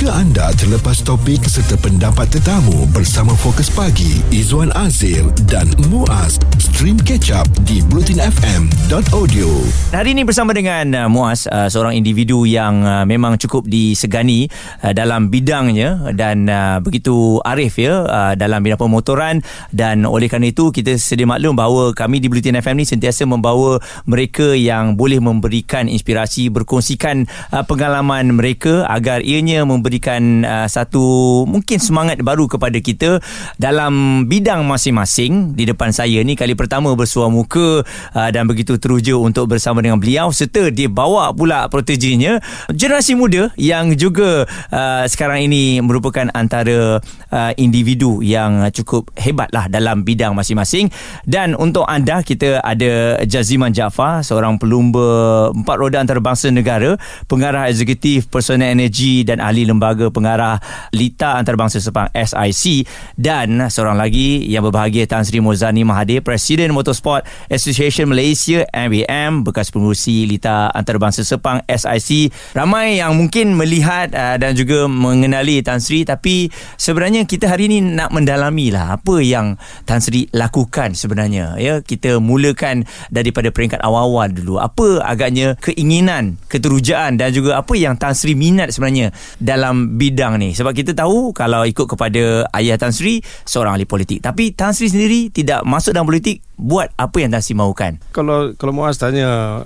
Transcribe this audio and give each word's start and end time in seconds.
Jika 0.00 0.16
anda 0.16 0.48
terlepas 0.56 1.04
topik 1.04 1.44
serta 1.44 1.76
pendapat 1.76 2.24
tetamu 2.32 2.88
bersama 2.88 3.36
Fokus 3.36 3.68
Pagi, 3.68 4.24
Izwan 4.32 4.72
Azil 4.72 5.28
dan 5.44 5.68
Muaz, 5.92 6.40
stream 6.56 6.96
catch 6.96 7.28
up 7.28 7.44
di 7.68 7.84
blutinfm.audio. 7.84 9.48
Hari 9.92 10.16
ini 10.16 10.24
bersama 10.24 10.56
dengan 10.56 11.04
uh, 11.04 11.08
Muaz, 11.12 11.44
uh, 11.52 11.68
seorang 11.68 12.00
individu 12.00 12.48
yang 12.48 12.80
uh, 12.80 13.04
memang 13.04 13.36
cukup 13.36 13.68
disegani 13.68 14.48
dalam 14.80 15.28
bidangnya 15.28 16.16
dan 16.16 16.48
begitu 16.80 17.36
arif 17.44 17.76
ya 17.76 18.32
dalam 18.40 18.64
bidang 18.64 18.80
pemotoran 18.80 19.44
dan 19.68 20.08
oleh 20.08 20.32
kerana 20.32 20.48
itu 20.48 20.72
kita 20.72 20.96
sedia 20.96 21.28
maklum 21.28 21.52
bahawa 21.52 21.92
kami 21.92 22.24
di 22.24 22.32
Blutin 22.32 22.56
FM 22.56 22.80
ni 22.80 22.88
sentiasa 22.88 23.28
membawa 23.28 23.76
mereka 24.08 24.56
yang 24.56 24.96
boleh 24.96 25.20
memberikan 25.20 25.92
inspirasi, 25.92 26.48
berkongsikan 26.48 27.28
pengalaman 27.68 28.32
mereka 28.32 28.88
agar 28.88 29.20
ianya 29.20 29.68
memberikan 29.90 30.46
uh, 30.46 30.68
satu 30.70 31.42
mungkin 31.50 31.82
semangat 31.82 32.22
baru 32.22 32.46
kepada 32.46 32.78
kita 32.78 33.18
dalam 33.58 34.22
bidang 34.30 34.62
masing-masing. 34.62 35.58
Di 35.58 35.66
depan 35.66 35.90
saya 35.90 36.22
ni 36.22 36.38
kali 36.38 36.54
pertama 36.54 36.94
bersuah 36.94 37.26
muka 37.26 37.82
uh, 38.14 38.30
dan 38.30 38.46
begitu 38.46 38.78
teruja 38.78 39.18
untuk 39.18 39.50
bersama 39.50 39.82
dengan 39.82 39.98
beliau 39.98 40.30
serta 40.30 40.70
dia 40.70 40.86
bawa 40.86 41.34
pula 41.34 41.66
proteginya. 41.66 42.38
Generasi 42.70 43.18
muda 43.18 43.50
yang 43.58 43.98
juga 43.98 44.46
uh, 44.70 45.02
sekarang 45.10 45.50
ini 45.50 45.82
merupakan 45.82 46.30
antara 46.38 47.02
uh, 47.34 47.52
individu 47.58 48.22
yang 48.22 48.70
cukup 48.70 49.10
hebat 49.18 49.50
lah 49.50 49.66
dalam 49.66 50.06
bidang 50.06 50.38
masing-masing. 50.38 50.86
Dan 51.26 51.58
untuk 51.58 51.82
anda 51.90 52.22
kita 52.22 52.62
ada 52.62 53.18
Jaziman 53.26 53.74
Jaafar 53.74 54.22
seorang 54.22 54.54
pelumba 54.54 55.50
empat 55.50 55.76
roda 55.82 55.98
antarabangsa 55.98 56.54
negara 56.54 56.94
pengarah 57.26 57.66
eksekutif 57.66 58.30
personal 58.30 58.70
energy 58.70 59.26
dan 59.26 59.40
ahli 59.40 59.64
lembaga 59.64 59.79
pengarah 60.12 60.60
Lita 60.92 61.40
Antarabangsa 61.40 61.80
Sepang 61.80 62.12
SIC 62.12 62.84
dan 63.16 63.56
seorang 63.72 63.96
lagi 63.96 64.44
yang 64.46 64.62
berbahagia 64.68 65.08
Tan 65.08 65.24
Sri 65.24 65.40
Mozani 65.40 65.82
Mahathir 65.82 66.20
Presiden 66.20 66.76
Motorsport 66.76 67.24
Association 67.48 68.12
Malaysia 68.12 68.68
MBM 68.70 69.42
bekas 69.42 69.72
pengurusi 69.72 70.28
Lita 70.28 70.68
Antarabangsa 70.70 71.24
Sepang 71.24 71.64
SIC 71.64 72.30
ramai 72.52 73.00
yang 73.00 73.16
mungkin 73.16 73.56
melihat 73.56 74.12
uh, 74.12 74.36
dan 74.36 74.52
juga 74.52 74.90
mengenali 74.90 75.62
Tan 75.64 75.80
Sri 75.80 76.04
tapi 76.04 76.52
sebenarnya 76.76 77.24
kita 77.24 77.48
hari 77.48 77.72
ini 77.72 77.80
nak 77.80 78.12
mendalami 78.12 78.74
lah 78.74 78.98
apa 78.98 79.22
yang 79.22 79.54
Tan 79.86 80.02
Sri 80.02 80.26
lakukan 80.34 80.98
sebenarnya. 80.98 81.54
Ya 81.56 81.78
kita 81.78 82.18
mulakan 82.18 82.84
daripada 83.08 83.54
peringkat 83.54 83.78
awal-awal 83.80 84.30
dulu. 84.34 84.58
Apa 84.58 85.06
agaknya 85.06 85.54
keinginan 85.62 86.40
keterujaan 86.50 87.16
dan 87.20 87.30
juga 87.30 87.62
apa 87.62 87.74
yang 87.78 87.94
Tan 87.94 88.16
Sri 88.16 88.34
minat 88.34 88.74
sebenarnya 88.74 89.14
dalam 89.38 89.69
bidang 89.74 90.38
ni. 90.40 90.52
Sebab 90.52 90.72
kita 90.72 90.92
tahu 90.92 91.32
kalau 91.34 91.64
ikut 91.64 91.86
kepada 91.86 92.46
ayah 92.56 92.76
Tan 92.76 92.94
Sri 92.94 93.22
seorang 93.44 93.78
ahli 93.78 93.86
politik. 93.86 94.22
Tapi 94.22 94.52
Tan 94.54 94.76
Sri 94.76 94.90
sendiri 94.90 95.32
tidak 95.32 95.64
masuk 95.66 95.96
dalam 95.96 96.08
politik 96.08 96.44
buat 96.54 96.92
apa 96.94 97.16
yang 97.18 97.30
Tan 97.32 97.42
Sri 97.42 97.56
mahukan. 97.56 98.00
Kalau 98.12 98.52
kalau 98.54 98.72
Muaz 98.76 99.00
tanya 99.00 99.62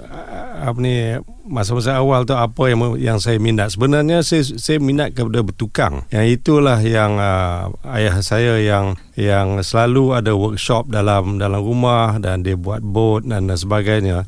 apa 0.64 0.78
ni 0.80 1.19
masa-masa 1.44 2.00
awal 2.00 2.25
tu 2.25 2.32
apa 2.32 2.72
yang 2.72 2.97
yang 2.97 3.19
saya 3.20 3.36
minat? 3.36 3.77
Sebenarnya 3.77 4.25
saya 4.25 4.44
saya 4.44 4.78
minat 4.80 5.12
kepada 5.12 5.44
bertukang. 5.44 6.08
Yang 6.08 6.41
itulah 6.41 6.78
yang 6.80 7.20
uh, 7.20 7.69
ayah 7.92 8.16
saya 8.25 8.56
yang 8.62 8.97
yang 9.19 9.60
selalu 9.60 10.16
ada 10.16 10.32
workshop 10.32 10.88
dalam 10.88 11.36
dalam 11.36 11.60
rumah 11.60 12.16
dan 12.22 12.41
dia 12.41 12.56
buat 12.56 12.80
boat 12.80 13.28
dan 13.28 13.50
sebagainya. 13.50 14.25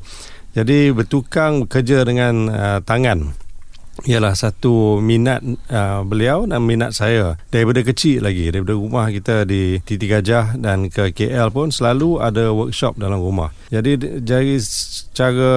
Jadi 0.57 0.89
bertukang 0.89 1.69
bekerja 1.69 2.05
dengan 2.09 2.49
uh, 2.49 2.79
tangan 2.81 3.46
ialah 4.05 4.37
satu 4.37 5.01
minat 5.01 5.41
uh, 5.73 6.05
beliau 6.05 6.45
dan 6.45 6.61
minat 6.67 6.93
saya. 6.93 7.41
Daripada 7.49 7.81
kecil 7.81 8.21
lagi 8.21 8.53
daripada 8.53 8.77
rumah 8.77 9.09
kita 9.09 9.49
di 9.49 9.81
Titi 9.81 10.05
Gajah 10.05 10.61
dan 10.61 10.93
ke 10.93 11.17
KL 11.17 11.49
pun 11.49 11.73
selalu 11.73 12.21
ada 12.21 12.53
workshop 12.53 13.01
dalam 13.01 13.23
rumah. 13.23 13.55
Jadi 13.73 14.21
dari 14.21 14.61
cara 15.17 15.53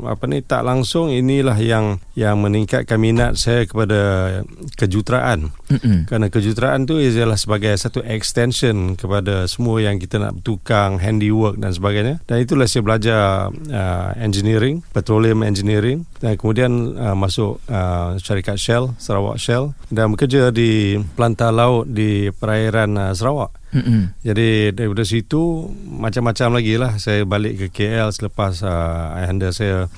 apa 0.00 0.24
ni 0.24 0.40
tak 0.40 0.64
langsung 0.64 1.12
inilah 1.12 1.58
yang 1.60 2.00
yang 2.16 2.40
meningkatkan 2.40 2.96
minat 2.96 3.36
saya 3.36 3.66
kepada 3.68 4.40
kejuruteraan 4.78 5.50
Mm-mm. 5.68 6.08
kerana 6.08 6.30
kejuruteraan 6.30 6.86
tu 6.88 7.02
ialah 7.02 7.36
sebagai 7.36 7.74
satu 7.76 8.00
extension 8.06 8.94
kepada 8.96 9.44
semua 9.50 9.82
yang 9.82 10.00
kita 10.00 10.22
nak 10.22 10.40
bertukang 10.40 11.02
handiwork 11.02 11.60
dan 11.60 11.74
sebagainya. 11.74 12.22
Dan 12.24 12.40
itulah 12.40 12.70
saya 12.70 12.82
belajar 12.86 13.20
uh, 13.50 14.10
engineering 14.16 14.86
petroleum 14.94 15.42
engineering. 15.42 16.06
Dan 16.22 16.38
kemudian 16.38 16.94
uh, 16.94 17.18
masuk 17.18 17.58
uh, 17.66 17.73
syarikat 18.20 18.56
Shell 18.60 18.94
Sarawak 18.96 19.36
Shell 19.40 19.74
dan 19.90 20.14
bekerja 20.14 20.54
di 20.54 20.98
pelantar 21.18 21.50
laut 21.50 21.90
di 21.90 22.30
perairan 22.34 22.94
uh, 22.96 23.12
Sarawak 23.12 23.64
Mm-hmm. 23.74 24.02
Jadi 24.22 24.48
daripada 24.70 25.02
situ 25.02 25.66
macam-macam 25.82 26.62
lagi 26.62 26.74
lah 26.78 26.94
saya 27.02 27.26
balik 27.26 27.58
ke 27.58 27.66
KL 27.74 28.14
selepas 28.14 28.62
uh, 28.62 29.18
ayahanda 29.18 29.50
saya 29.50 29.90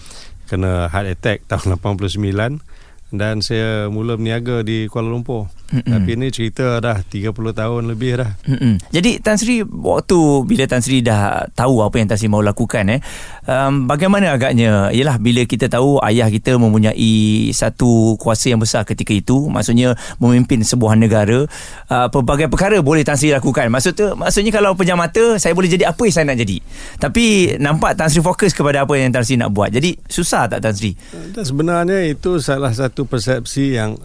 kena 0.49 0.89
heart 0.89 1.13
attack 1.13 1.39
tahun 1.53 1.77
89 1.77 2.65
dan 3.15 3.39
saya 3.39 3.87
mula 3.87 4.19
berniaga 4.19 4.67
di 4.67 4.91
Kuala 4.91 5.13
Lumpur. 5.13 5.47
Mm-mm. 5.67 5.91
Tapi 5.91 6.11
ini 6.15 6.27
cerita 6.31 6.79
dah 6.79 7.03
30 7.03 7.35
tahun 7.35 7.83
lebih 7.91 8.23
dah. 8.23 8.31
Mm-mm. 8.47 8.79
Jadi 8.95 9.19
Tan 9.19 9.35
Sri 9.35 9.67
waktu 9.67 10.19
bila 10.47 10.65
Tan 10.71 10.79
Sri 10.79 11.03
dah 11.03 11.51
tahu 11.53 11.83
apa 11.83 11.99
yang 11.99 12.07
Tan 12.07 12.19
Sri 12.19 12.31
mahu 12.31 12.47
lakukan 12.47 12.87
eh 12.87 13.01
um, 13.47 13.91
bagaimana 13.91 14.35
agaknya 14.35 14.91
ialah 14.95 15.17
bila 15.19 15.43
kita 15.47 15.71
tahu 15.71 15.99
ayah 16.05 16.29
kita 16.31 16.59
mempunyai 16.59 17.51
satu 17.51 18.15
kuasa 18.21 18.53
yang 18.53 18.61
besar 18.61 18.87
ketika 18.87 19.15
itu 19.15 19.49
maksudnya 19.51 19.95
memimpin 20.23 20.63
sebuah 20.63 20.99
negara 20.99 21.47
uh, 21.91 22.09
pelbagai 22.11 22.51
perkara 22.51 22.79
boleh 22.83 23.03
Tan 23.03 23.19
Sri 23.19 23.35
lakukan. 23.35 23.67
Maksud 23.71 23.93
tu 23.97 24.07
maksudnya 24.15 24.53
kalau 24.55 24.79
pejam 24.79 24.99
mata 24.99 25.39
saya 25.41 25.55
boleh 25.55 25.71
jadi 25.71 25.91
apa 25.91 26.03
yang 26.07 26.15
saya 26.15 26.25
nak 26.31 26.39
jadi. 26.39 26.57
Tapi 27.01 27.57
nampak 27.59 27.99
Tan 27.99 28.07
Sri 28.07 28.23
fokus 28.23 28.55
kepada 28.55 28.85
apa 28.87 28.95
yang 28.99 29.11
Tan 29.11 29.27
Sri 29.27 29.39
nak 29.39 29.51
buat. 29.51 29.71
Jadi 29.75 29.99
susah 30.07 30.47
tak 30.51 30.63
Tan 30.63 30.75
Sri? 30.75 30.95
Dan 31.35 31.43
sebenarnya 31.43 32.07
itu 32.07 32.39
salah 32.39 32.71
satu 32.71 33.07
persepsi 33.07 33.79
yang 33.79 33.99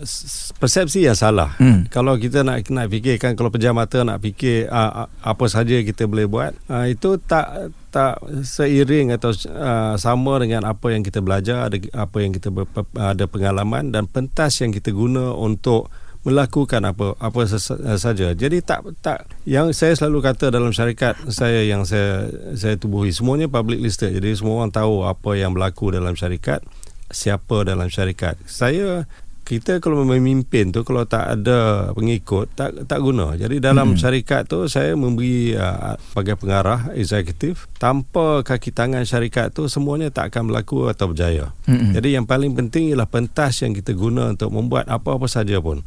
persepsi 0.58 1.06
yang 1.06 1.18
salah. 1.18 1.51
Hmm. 1.58 1.88
Kalau 1.92 2.16
kita 2.16 2.46
nak 2.46 2.68
nak 2.70 2.88
fikirkan 2.88 3.36
kalau 3.36 3.52
pejam 3.52 3.76
mata 3.76 4.06
nak 4.06 4.24
fikir 4.24 4.70
uh, 4.72 5.10
apa 5.10 5.46
saja 5.50 5.82
kita 5.84 6.08
boleh 6.08 6.28
buat, 6.30 6.52
uh, 6.72 6.86
itu 6.88 7.18
tak 7.20 7.74
tak 7.92 8.24
seiring 8.48 9.12
atau 9.12 9.36
uh, 9.52 10.00
sama 10.00 10.40
dengan 10.40 10.64
apa 10.64 10.96
yang 10.96 11.04
kita 11.04 11.20
belajar, 11.20 11.68
ada 11.68 11.78
apa 11.92 12.18
yang 12.24 12.32
kita 12.32 12.48
ber, 12.48 12.70
ada 12.96 13.26
pengalaman 13.28 13.92
dan 13.92 14.08
pentas 14.08 14.64
yang 14.64 14.72
kita 14.72 14.96
guna 14.96 15.36
untuk 15.36 15.92
melakukan 16.22 16.86
apa 16.86 17.18
apa 17.18 17.50
saja. 17.98 18.38
Jadi 18.38 18.62
tak 18.62 18.86
tak 19.02 19.26
yang 19.50 19.74
saya 19.74 19.98
selalu 19.98 20.22
kata 20.22 20.54
dalam 20.54 20.70
syarikat 20.70 21.18
saya 21.34 21.66
yang 21.66 21.82
saya 21.82 22.30
saya 22.54 22.78
tubuhi 22.78 23.10
semuanya 23.10 23.50
public 23.50 23.82
listed. 23.82 24.14
Jadi 24.14 24.38
semua 24.38 24.62
orang 24.62 24.70
tahu 24.70 25.02
apa 25.02 25.34
yang 25.34 25.50
berlaku 25.50 25.90
dalam 25.90 26.14
syarikat, 26.14 26.62
siapa 27.10 27.66
dalam 27.66 27.90
syarikat. 27.90 28.38
Saya 28.46 29.10
kita 29.52 29.84
kalau 29.84 30.08
memimpin 30.08 30.72
tu 30.72 30.88
kalau 30.88 31.04
tak 31.04 31.28
ada 31.28 31.92
pengikut 31.92 32.48
tak 32.56 32.88
tak 32.88 33.04
guna. 33.04 33.36
Jadi 33.36 33.60
dalam 33.60 33.92
hmm. 33.92 34.00
syarikat 34.00 34.48
tu 34.48 34.64
saya 34.72 34.96
memberi 34.96 35.52
uh, 35.60 36.00
sebagai 36.00 36.40
pengarah 36.40 36.96
eksekutif 36.96 37.68
tanpa 37.76 38.48
kaki 38.48 38.72
tangan 38.72 39.04
syarikat 39.04 39.52
tu 39.52 39.68
semuanya 39.68 40.08
tak 40.08 40.32
akan 40.32 40.48
berlaku 40.48 40.88
atau 40.88 41.12
berjaya. 41.12 41.52
Hmm. 41.68 41.92
Jadi 41.92 42.16
yang 42.16 42.24
paling 42.24 42.56
penting 42.56 42.96
ialah 42.96 43.12
pentas 43.12 43.60
yang 43.60 43.76
kita 43.76 43.92
guna 43.92 44.32
untuk 44.32 44.56
membuat 44.56 44.88
apa-apa 44.88 45.28
saja 45.28 45.60
pun 45.60 45.84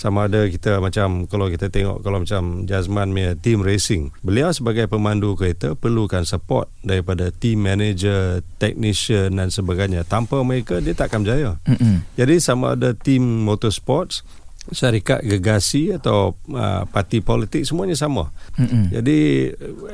sama 0.00 0.32
ada 0.32 0.48
kita 0.48 0.80
macam 0.80 1.28
kalau 1.28 1.52
kita 1.52 1.68
tengok 1.68 2.00
kalau 2.00 2.24
macam 2.24 2.64
Jazman 2.64 3.12
punya 3.12 3.36
team 3.36 3.60
racing 3.60 4.08
beliau 4.24 4.48
sebagai 4.48 4.88
pemandu 4.88 5.36
kereta 5.36 5.76
perlukan 5.76 6.24
support 6.24 6.72
daripada 6.80 7.28
team 7.28 7.68
manager 7.68 8.40
technician 8.56 9.36
dan 9.36 9.52
sebagainya 9.52 10.08
tanpa 10.08 10.40
mereka 10.40 10.80
dia 10.80 10.96
tak 10.96 11.12
akan 11.12 11.28
berjaya 11.28 11.50
mm-hmm. 11.68 12.16
jadi 12.16 12.34
sama 12.40 12.72
ada 12.80 12.96
team 12.96 13.44
motorsports 13.44 14.24
syarikat 14.68 15.24
gegasi 15.24 15.96
atau 15.96 16.36
uh, 16.52 16.84
parti 16.84 17.24
politik 17.24 17.64
semuanya 17.64 17.96
sama. 17.96 18.28
Mm-hmm. 18.60 18.82
Jadi 18.92 19.18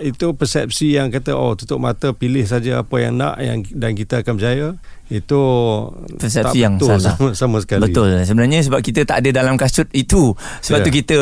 itu 0.02 0.26
persepsi 0.34 0.98
yang 0.98 1.14
kata 1.14 1.38
oh 1.38 1.54
tutup 1.54 1.78
mata 1.78 2.10
pilih 2.10 2.42
saja 2.42 2.82
apa 2.82 2.96
yang 2.98 3.14
nak 3.14 3.38
yang 3.38 3.62
dan 3.62 3.94
kita 3.94 4.26
akan 4.26 4.34
berjaya 4.34 4.74
itu 5.06 5.42
persepsi 6.18 6.66
yang 6.66 6.82
betul 6.82 6.98
salah 6.98 7.14
sama, 7.14 7.30
sama 7.38 7.56
sekali. 7.62 7.86
Betul. 7.86 8.26
Sebenarnya 8.26 8.66
sebab 8.66 8.82
kita 8.82 9.06
tak 9.06 9.22
ada 9.22 9.30
dalam 9.38 9.54
kasut 9.54 9.86
itu 9.94 10.34
sebab 10.60 10.82
yeah. 10.82 10.86
tu 10.86 10.90
kita 10.90 11.18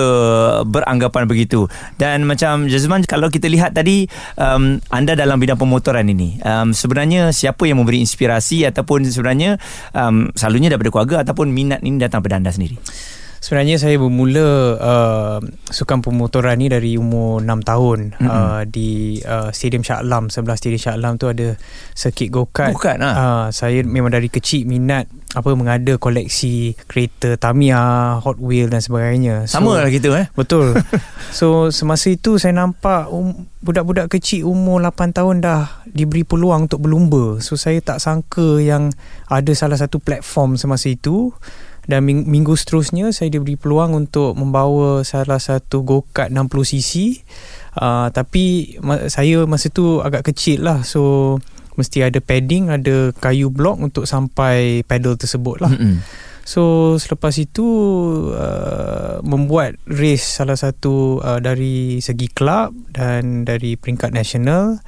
beranggapan 0.64 1.28
begitu. 1.28 1.68
Dan 2.00 2.24
macam 2.24 2.64
Jazman 2.64 3.04
kalau 3.04 3.28
kita 3.28 3.44
lihat 3.52 3.76
tadi 3.76 4.08
um, 4.40 4.80
anda 4.88 5.12
dalam 5.12 5.36
bidang 5.36 5.60
pemotoran 5.60 6.08
ini 6.08 6.40
um, 6.40 6.72
sebenarnya 6.72 7.28
siapa 7.36 7.68
yang 7.68 7.76
memberi 7.76 8.00
inspirasi 8.00 8.64
ataupun 8.64 9.04
sebenarnya 9.04 9.60
um, 9.92 10.32
selalunya 10.32 10.72
daripada 10.72 10.88
keluarga 10.88 11.16
ataupun 11.28 11.52
minat 11.52 11.84
ini 11.84 12.00
datang 12.00 12.24
pada 12.24 12.40
anda 12.40 12.48
sendiri. 12.48 12.80
Sebenarnya 13.44 13.76
saya 13.76 14.00
bermula 14.00 14.80
uh, 14.80 15.38
sukan 15.68 16.00
pemotoran 16.00 16.56
ni 16.56 16.72
dari 16.72 16.96
umur 16.96 17.44
6 17.44 17.60
tahun 17.60 17.98
mm-hmm. 18.16 18.24
uh, 18.24 18.62
di 18.64 19.20
uh, 19.20 19.52
Stadium 19.52 19.84
Shah 19.84 20.00
Alam 20.00 20.32
sebelah 20.32 20.56
Stadium 20.56 20.80
Shah 20.80 20.96
Alam 20.96 21.20
tu 21.20 21.28
ada 21.28 21.52
circuit 21.92 22.32
go-kart. 22.32 22.72
Go-kart 22.72 23.04
ha? 23.04 23.10
uh, 23.12 23.46
saya 23.52 23.84
memang 23.84 24.16
dari 24.16 24.32
kecil 24.32 24.64
minat 24.64 25.12
apa 25.36 25.52
mengada 25.52 26.00
koleksi 26.00 26.72
kereta 26.88 27.36
Tamiya, 27.36 28.16
Hot 28.24 28.40
Wheel 28.40 28.72
dan 28.72 28.80
sebagainya. 28.80 29.44
So, 29.44 29.60
Sama 29.60 29.76
lah 29.76 29.92
kita 29.92 30.08
eh. 30.16 30.26
Betul. 30.32 30.80
so 31.38 31.68
semasa 31.68 32.16
itu 32.16 32.40
saya 32.40 32.56
nampak 32.56 33.12
um, 33.12 33.44
budak-budak 33.60 34.08
kecil 34.08 34.48
umur 34.48 34.80
8 34.80 35.12
tahun 35.12 35.44
dah 35.44 35.84
diberi 35.84 36.24
peluang 36.24 36.64
untuk 36.72 36.88
berlumba. 36.88 37.44
So 37.44 37.60
saya 37.60 37.84
tak 37.84 38.00
sangka 38.00 38.56
yang 38.64 38.88
ada 39.28 39.52
salah 39.52 39.76
satu 39.76 40.00
platform 40.00 40.56
semasa 40.56 40.88
itu 40.88 41.28
dan 41.84 42.04
minggu 42.08 42.56
seterusnya 42.56 43.12
saya 43.12 43.28
diberi 43.28 43.60
peluang 43.60 43.92
untuk 43.92 44.32
membawa 44.36 45.04
salah 45.04 45.36
satu 45.36 45.84
go-kart 45.84 46.32
60cc 46.32 47.20
uh, 47.78 48.08
tapi 48.08 48.76
saya 49.10 49.44
masa 49.44 49.68
tu 49.70 50.00
agak 50.00 50.32
kecil 50.32 50.64
lah. 50.64 50.86
So 50.86 51.36
mesti 51.74 52.06
ada 52.06 52.22
padding 52.22 52.70
ada 52.70 53.10
kayu 53.18 53.50
blok 53.50 53.82
untuk 53.82 54.04
sampai 54.06 54.86
pedal 54.86 55.18
tersebut 55.18 55.58
lah. 55.58 55.74
Mm-hmm. 55.74 55.98
so 56.44 56.94
selepas 57.00 57.34
itu 57.40 57.66
uh, 58.30 59.18
membuat 59.26 59.80
race 59.90 60.38
salah 60.38 60.54
satu 60.54 61.18
uh, 61.18 61.40
dari 61.42 61.98
segi 61.98 62.30
club 62.30 62.76
dan 62.94 63.42
dari 63.42 63.74
peringkat 63.74 64.14
nasional 64.14 64.78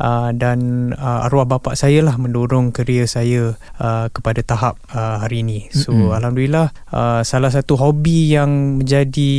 uh, 0.00 0.30
dan 0.32 0.90
uh, 0.96 1.28
arwah 1.28 1.44
bapa 1.44 1.76
saya 1.76 2.00
lah 2.00 2.16
mendorong 2.16 2.72
kerjaya 2.72 3.04
saya 3.04 3.54
uh, 3.76 4.08
kepada 4.08 4.40
tahap 4.40 4.80
uh, 4.90 5.20
hari 5.22 5.44
ini. 5.44 5.68
So 5.70 5.92
mm-hmm. 5.92 6.16
alhamdulillah 6.16 6.66
uh, 6.90 7.20
salah 7.22 7.52
satu 7.52 7.76
hobi 7.76 8.32
yang 8.32 8.80
menjadi 8.80 9.32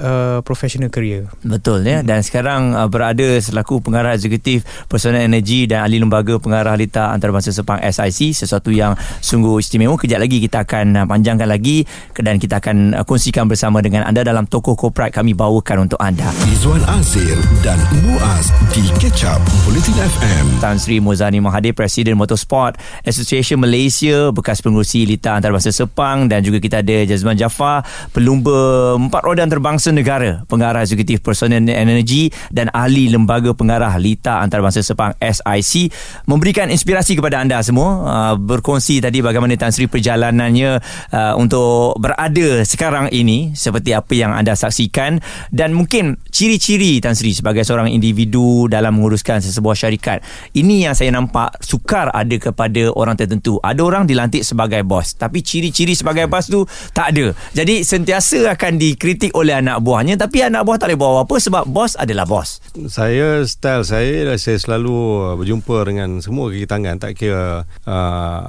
uh, 0.00 0.38
professional 0.40 0.88
career. 0.88 1.28
Betul 1.44 1.84
ya 1.84 2.00
mm-hmm. 2.00 2.08
dan 2.08 2.18
sekarang 2.24 2.72
uh, 2.72 2.88
berada 2.88 3.36
selaku 3.38 3.84
pengarah 3.84 4.16
eksekutif 4.16 4.64
Personal 4.88 5.22
Energy 5.22 5.68
dan 5.68 5.84
ahli 5.84 6.00
lembaga 6.00 6.40
pengarah 6.40 6.74
lita 6.74 7.12
antarabangsa 7.12 7.52
Sepang 7.52 7.78
SIC 7.84 8.32
sesuatu 8.32 8.72
yang 8.72 8.96
sungguh 9.20 9.60
istimewa. 9.60 10.00
Kejap 10.00 10.18
lagi 10.24 10.40
kita 10.40 10.64
akan 10.64 11.06
panjangkan 11.06 11.46
lagi 11.46 11.84
dan 12.16 12.40
kita 12.40 12.58
akan 12.58 12.96
uh, 12.96 13.04
kongsikan 13.04 13.46
bersama 13.46 13.84
dengan 13.84 14.08
anda 14.08 14.24
dalam 14.24 14.48
toko 14.48 14.72
korporat 14.72 15.12
kami 15.12 15.36
bawakan 15.36 15.86
untuk 15.86 16.00
anda. 16.00 16.26
Izwan 16.48 16.80
Azir 16.88 17.36
dan 17.60 17.76
Muaz 18.06 18.48
di 18.72 18.88
Ketchup 18.96 19.42
Bulletin 19.74 20.06
FM. 20.06 20.46
Tan 20.62 20.78
Sri 20.78 21.02
Mozani 21.02 21.42
Mahathir, 21.42 21.74
Presiden 21.74 22.14
Motorsport 22.14 22.78
Association 23.02 23.58
Malaysia, 23.58 24.30
bekas 24.30 24.62
pengurusi 24.62 25.02
Lita 25.02 25.34
Antarabangsa 25.34 25.74
Sepang 25.74 26.30
dan 26.30 26.46
juga 26.46 26.62
kita 26.62 26.78
ada 26.78 27.02
Jazman 27.02 27.34
Jafar, 27.34 27.82
pelumba 28.14 28.94
empat 28.94 29.26
roda 29.26 29.42
antarabangsa 29.42 29.90
negara, 29.90 30.46
pengarah 30.46 30.86
eksekutif 30.86 31.26
personel 31.26 31.66
energi 31.66 32.30
dan 32.54 32.70
ahli 32.70 33.10
lembaga 33.10 33.50
pengarah 33.50 33.90
Lita 33.98 34.38
Antarabangsa 34.46 34.78
Sepang 34.78 35.18
SIC 35.18 35.90
memberikan 36.30 36.70
inspirasi 36.70 37.18
kepada 37.18 37.42
anda 37.42 37.58
semua 37.66 37.90
uh, 38.06 38.34
berkongsi 38.38 39.02
tadi 39.02 39.26
bagaimana 39.26 39.58
Tan 39.58 39.74
Sri 39.74 39.90
perjalanannya 39.90 40.70
uh, 41.10 41.34
untuk 41.34 41.98
berada 41.98 42.62
sekarang 42.62 43.10
ini 43.10 43.58
seperti 43.58 43.90
apa 43.90 44.14
yang 44.14 44.38
anda 44.38 44.54
saksikan 44.54 45.18
dan 45.50 45.74
mungkin 45.74 46.22
ciri-ciri 46.34 46.98
Tan 46.98 47.14
Sri 47.14 47.30
sebagai 47.30 47.62
seorang 47.62 47.94
individu 47.94 48.66
dalam 48.66 48.98
menguruskan 48.98 49.38
sesebuah 49.38 49.64
sebuah 49.64 49.80
syarikat. 49.80 50.18
Ini 50.52 50.90
yang 50.90 50.94
saya 50.94 51.08
nampak 51.10 51.56
sukar 51.64 52.12
ada 52.12 52.36
kepada 52.36 52.92
orang 52.92 53.16
tertentu. 53.16 53.56
Ada 53.64 53.80
orang 53.80 54.04
dilantik 54.04 54.44
sebagai 54.44 54.84
bos, 54.84 55.16
tapi 55.16 55.40
ciri-ciri 55.40 55.96
sebagai 55.96 56.28
bos 56.28 56.52
tu 56.52 56.68
tak 56.92 57.16
ada. 57.16 57.32
Jadi 57.56 57.80
sentiasa 57.80 58.52
akan 58.52 58.76
dikritik 58.76 59.32
oleh 59.32 59.56
anak 59.56 59.80
buahnya, 59.80 60.20
tapi 60.20 60.44
anak 60.44 60.68
buah 60.68 60.76
tak 60.76 60.92
boleh 60.92 60.98
buat 61.00 61.24
apa 61.24 61.36
sebab 61.40 61.64
bos 61.64 61.96
adalah 61.96 62.28
bos. 62.28 62.60
Saya 62.86 63.40
style 63.48 63.88
saya 63.88 64.36
saya 64.36 64.60
selalu 64.60 65.32
berjumpa 65.40 65.76
dengan 65.88 66.20
semua 66.20 66.52
kaki 66.52 66.66
tangan 66.68 67.00
tak 67.00 67.16
kira 67.16 67.64
uh, 67.88 68.42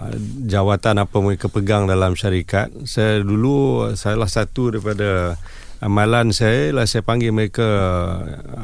jawatan 0.45 0.99
apa 0.99 1.17
mereka 1.23 1.47
pegang 1.47 1.87
dalam 1.87 2.13
syarikat. 2.13 2.75
Saya 2.83 3.23
dulu 3.23 3.87
salah 3.95 4.27
satu 4.27 4.75
daripada 4.75 5.39
amalan 5.85 6.33
saya 6.33 6.73
lah 6.73 6.89
saya 6.89 7.05
panggil 7.05 7.29
mereka 7.29 7.69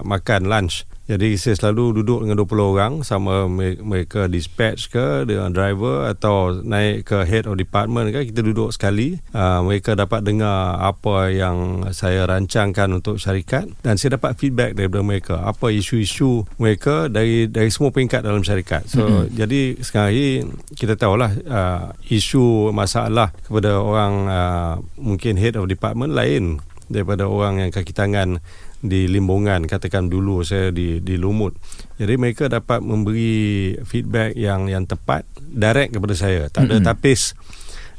makan 0.02 0.50
lunch 0.50 0.90
jadi 1.12 1.36
saya 1.36 1.60
selalu 1.60 2.00
duduk 2.02 2.24
dengan 2.24 2.40
20 2.40 2.72
orang 2.72 2.94
sama 3.04 3.44
mereka 3.84 4.32
dispatch 4.32 4.88
ke 4.88 5.28
dengan 5.28 5.52
driver 5.52 6.08
atau 6.08 6.56
naik 6.64 7.04
ke 7.04 7.28
head 7.28 7.52
of 7.52 7.60
department 7.60 8.16
ke 8.16 8.32
kita 8.32 8.40
duduk 8.40 8.72
sekali 8.72 9.20
uh, 9.36 9.60
mereka 9.60 10.00
dapat 10.00 10.24
dengar 10.24 10.80
apa 10.80 11.28
yang 11.28 11.84
saya 11.92 12.24
rancangkan 12.24 12.96
untuk 12.96 13.20
syarikat 13.20 13.68
dan 13.84 14.00
saya 14.00 14.16
dapat 14.16 14.40
feedback 14.40 14.72
daripada 14.72 15.04
mereka 15.04 15.36
apa 15.44 15.68
isu-isu 15.68 16.48
mereka 16.56 17.12
dari 17.12 17.52
dari 17.52 17.68
semua 17.68 17.92
peringkat 17.92 18.24
dalam 18.24 18.40
syarikat. 18.40 18.88
So 18.88 19.04
mm-hmm. 19.04 19.36
jadi 19.36 19.62
sekarang 19.84 20.12
ini 20.16 20.32
kita 20.80 20.96
tahulah 20.96 21.32
uh, 21.44 21.86
isu 22.08 22.72
masalah 22.72 23.36
kepada 23.44 23.84
orang 23.84 24.14
uh, 24.32 24.74
mungkin 24.96 25.36
head 25.36 25.60
of 25.60 25.68
department 25.68 26.16
lain 26.16 26.64
daripada 26.92 27.26
orang 27.26 27.64
yang 27.64 27.72
kaki 27.72 27.96
tangan 27.96 28.44
di 28.82 29.06
limbungan 29.06 29.70
katakan 29.70 30.10
dulu 30.10 30.42
saya 30.42 30.74
di 30.74 31.00
di 31.00 31.16
lumut 31.16 31.54
jadi 32.02 32.18
mereka 32.18 32.50
dapat 32.50 32.82
memberi 32.82 33.78
feedback 33.86 34.34
yang 34.34 34.68
yang 34.68 34.90
tepat 34.90 35.24
direct 35.38 35.94
kepada 35.94 36.16
saya 36.18 36.42
tak 36.50 36.68
ada 36.68 36.82
mm-hmm. 36.82 36.90
tapis 36.90 37.38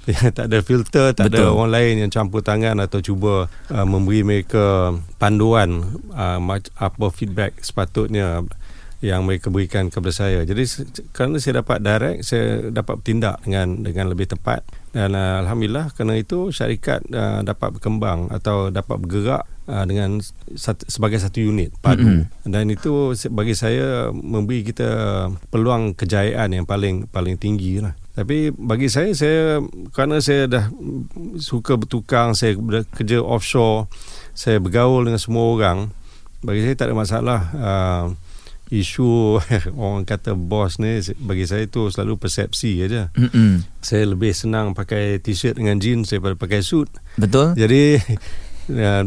tak 0.36 0.50
ada 0.50 0.58
filter 0.66 1.14
tak 1.14 1.30
Betul. 1.30 1.38
ada 1.38 1.54
orang 1.54 1.70
lain 1.70 1.94
yang 2.02 2.10
campur 2.10 2.42
tangan 2.42 2.82
atau 2.82 2.98
cuba 2.98 3.46
uh, 3.70 3.86
memberi 3.86 4.26
mereka 4.26 4.90
panduan 5.22 5.86
uh, 6.10 6.38
apa 6.82 7.06
feedback 7.14 7.62
sepatutnya 7.62 8.42
yang 9.02 9.26
mereka 9.26 9.50
berikan 9.50 9.90
kepada 9.90 10.14
saya. 10.14 10.46
Jadi 10.46 10.62
kerana 11.10 11.42
saya 11.42 11.60
dapat 11.60 11.82
direct, 11.82 12.22
saya 12.22 12.70
dapat 12.70 13.02
bertindak 13.02 13.42
dengan 13.42 13.82
dengan 13.82 14.06
lebih 14.08 14.30
tepat 14.30 14.62
dan 14.92 15.16
uh, 15.16 15.40
alhamdulillah 15.40 15.88
kerana 15.96 16.20
itu 16.20 16.52
syarikat 16.52 17.00
uh, 17.16 17.40
dapat 17.40 17.74
berkembang 17.74 18.28
atau 18.28 18.68
dapat 18.68 19.00
bergerak 19.00 19.48
uh, 19.64 19.88
dengan 19.88 20.20
satu, 20.52 20.84
sebagai 20.84 21.16
satu 21.16 21.40
unit 21.40 21.72
padu. 21.80 22.04
Mm-hmm. 22.04 22.46
Dan 22.52 22.68
itu 22.68 23.16
bagi 23.32 23.56
saya 23.56 24.12
memberi 24.12 24.62
kita 24.68 24.88
peluang 25.48 25.96
kejayaan 25.96 26.52
yang 26.52 26.68
paling 26.68 27.08
paling 27.08 27.40
tinggi 27.40 27.80
lah. 27.80 27.96
Tapi 28.12 28.52
bagi 28.52 28.92
saya 28.92 29.16
saya 29.16 29.64
kerana 29.96 30.20
saya 30.20 30.44
dah 30.44 30.64
suka 31.40 31.80
bertukang, 31.80 32.36
saya 32.36 32.52
kerja 32.92 33.24
offshore, 33.24 33.88
saya 34.36 34.60
bergaul 34.60 35.08
dengan 35.08 35.18
semua 35.18 35.48
orang. 35.56 35.78
Bagi 36.44 36.68
saya 36.68 36.76
tak 36.76 36.92
ada 36.92 36.96
masalah 37.00 37.40
uh, 37.56 38.04
isu 38.72 39.36
orang 39.76 40.08
kata 40.08 40.32
bos 40.32 40.80
ni 40.80 41.04
bagi 41.20 41.44
saya 41.44 41.68
tu 41.68 41.92
selalu 41.92 42.16
persepsi 42.16 42.80
aja. 42.80 43.12
Saya 43.84 44.08
lebih 44.08 44.32
senang 44.32 44.72
pakai 44.72 45.20
t-shirt 45.20 45.60
dengan 45.60 45.76
jeans 45.76 46.08
daripada 46.08 46.34
pakai 46.40 46.64
suit. 46.64 46.88
Betul. 47.20 47.52
Jadi 47.52 48.00
ya, 48.82 49.04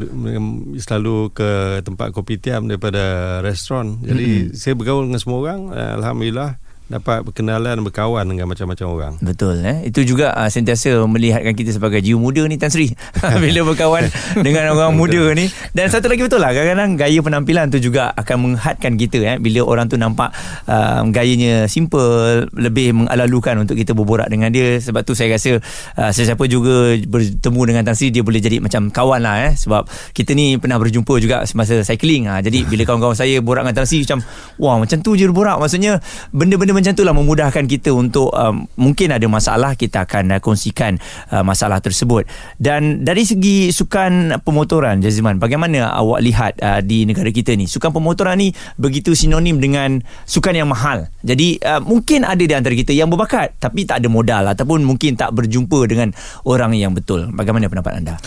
selalu 0.78 1.34
ke 1.34 1.82
tempat 1.82 2.14
kopi 2.14 2.38
tiam 2.38 2.70
daripada 2.70 3.40
restoran. 3.42 3.98
Jadi 4.06 4.54
mm-hmm. 4.54 4.56
saya 4.56 4.74
bergaul 4.78 5.10
dengan 5.10 5.22
semua 5.22 5.40
orang. 5.42 5.62
Alhamdulillah 5.74 6.62
dapat 6.86 7.26
berkenalan 7.26 7.82
berkawan 7.82 8.30
dengan 8.30 8.46
macam-macam 8.46 8.88
orang. 8.88 9.14
Betul 9.18 9.66
eh. 9.66 9.90
Itu 9.90 10.06
juga 10.06 10.38
uh, 10.38 10.50
sentiasa 10.50 11.02
melihatkan 11.10 11.58
kita 11.58 11.74
sebagai 11.74 11.98
jiwa 12.06 12.22
muda 12.22 12.46
ni 12.46 12.62
Tan 12.62 12.70
Sri. 12.70 12.94
Bila 13.44 13.66
berkawan 13.66 14.06
dengan 14.46 14.70
orang 14.78 14.94
muda 14.94 15.34
ni. 15.34 15.50
Dan 15.74 15.90
satu 15.90 16.06
lagi 16.06 16.22
betul 16.22 16.46
lah 16.46 16.54
kadang-kadang 16.54 16.94
gaya 16.94 17.20
penampilan 17.26 17.66
tu 17.74 17.82
juga 17.82 18.14
akan 18.14 18.38
menghadkan 18.38 18.94
kita 19.02 19.18
eh 19.26 19.38
bila 19.42 19.66
orang 19.66 19.90
tu 19.90 19.98
nampak 19.98 20.30
uh, 20.70 21.02
gayanya 21.10 21.66
simple, 21.66 22.46
lebih 22.54 22.94
mengalalukan 22.94 23.66
untuk 23.66 23.76
kita 23.82 23.98
berborak 23.98 24.30
dengan 24.30 24.54
dia 24.54 24.78
sebab 24.78 25.02
tu 25.02 25.18
saya 25.18 25.36
rasa 25.36 25.58
uh, 25.98 26.12
sesiapa 26.14 26.46
juga 26.46 26.94
bertemu 27.10 27.62
dengan 27.66 27.82
Tan 27.82 27.98
Sri 27.98 28.14
dia 28.14 28.22
boleh 28.22 28.38
jadi 28.38 28.62
macam 28.62 28.94
kawan 28.94 29.26
lah 29.26 29.50
eh 29.50 29.54
sebab 29.58 29.90
kita 30.14 30.38
ni 30.38 30.62
pernah 30.62 30.78
berjumpa 30.78 31.14
juga 31.18 31.42
semasa 31.50 31.82
cycling 31.82 32.30
ha. 32.30 32.40
jadi 32.46 32.68
bila 32.68 32.86
kawan-kawan 32.86 33.18
saya 33.18 33.42
borak 33.42 33.66
dengan 33.66 33.82
Tan 33.82 33.88
Sri 33.90 34.06
macam 34.06 34.20
wah 34.62 34.78
macam 34.78 34.98
tu 35.02 35.18
je 35.18 35.26
borak 35.32 35.58
maksudnya 35.58 35.98
benda-benda 36.30 36.75
macam 36.76 36.92
itulah 36.92 37.16
memudahkan 37.16 37.64
kita 37.64 37.96
untuk 37.96 38.36
um, 38.36 38.68
mungkin 38.76 39.16
ada 39.16 39.24
masalah 39.32 39.80
kita 39.80 40.04
akan 40.04 40.36
uh, 40.36 40.40
kongsikan 40.44 41.00
uh, 41.32 41.42
masalah 41.42 41.80
tersebut. 41.80 42.28
Dan 42.60 43.08
dari 43.08 43.24
segi 43.24 43.72
sukan 43.72 44.44
pemotoran 44.44 45.00
Jaziman, 45.00 45.40
bagaimana 45.40 45.96
awak 45.96 46.20
lihat 46.20 46.54
uh, 46.60 46.84
di 46.84 47.08
negara 47.08 47.32
kita 47.32 47.56
ni? 47.56 47.72
Sukan 47.72 47.96
pemotoran 47.96 48.36
ni 48.36 48.52
begitu 48.76 49.16
sinonim 49.16 49.64
dengan 49.64 50.04
sukan 50.28 50.54
yang 50.54 50.68
mahal. 50.68 51.08
Jadi 51.24 51.64
uh, 51.64 51.80
mungkin 51.80 52.28
ada 52.28 52.44
di 52.44 52.52
antara 52.52 52.76
kita 52.76 52.92
yang 52.92 53.08
berbakat 53.08 53.56
tapi 53.58 53.88
tak 53.88 54.04
ada 54.04 54.12
modal 54.12 54.44
ataupun 54.52 54.84
mungkin 54.84 55.16
tak 55.16 55.32
berjumpa 55.32 55.80
dengan 55.88 56.12
orang 56.44 56.76
yang 56.76 56.92
betul. 56.92 57.32
Bagaimana 57.32 57.72
pendapat 57.72 58.04
anda? 58.04 58.20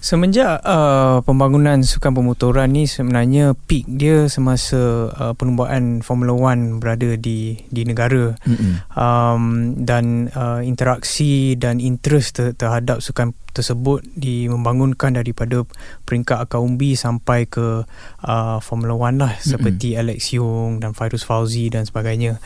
Semenjak 0.00 0.64
uh, 0.64 1.20
pembangunan 1.28 1.84
sukan 1.84 2.16
pemotoran 2.16 2.72
ni 2.72 2.88
sebenarnya 2.88 3.52
peak 3.68 3.84
dia 3.84 4.32
semasa 4.32 5.12
uh, 5.12 5.36
penubuhan 5.36 6.00
Formula 6.00 6.32
1 6.56 6.80
berada 6.80 7.20
di 7.20 7.60
di 7.68 7.84
negara. 7.84 8.32
Mm-hmm. 8.32 8.72
Um, 8.96 9.44
dan 9.84 10.32
uh, 10.32 10.64
interaksi 10.64 11.52
dan 11.60 11.84
interest 11.84 12.40
ter- 12.40 12.56
terhadap 12.56 13.04
sukan 13.04 13.36
tersebut 13.52 14.00
di 14.16 14.48
membangunkan 14.48 15.20
daripada 15.20 15.68
peringkat 16.08 16.48
akar 16.48 16.64
umbi 16.64 16.96
sampai 16.96 17.44
ke 17.44 17.84
uh, 18.24 18.58
Formula 18.64 18.96
1 18.96 19.20
lah 19.20 19.36
mm-hmm. 19.36 19.50
seperti 19.52 20.00
Alex 20.00 20.32
Young 20.32 20.80
dan 20.80 20.96
Fairuz 20.96 21.28
Fauzi 21.28 21.68
dan 21.68 21.84
sebagainya 21.84 22.40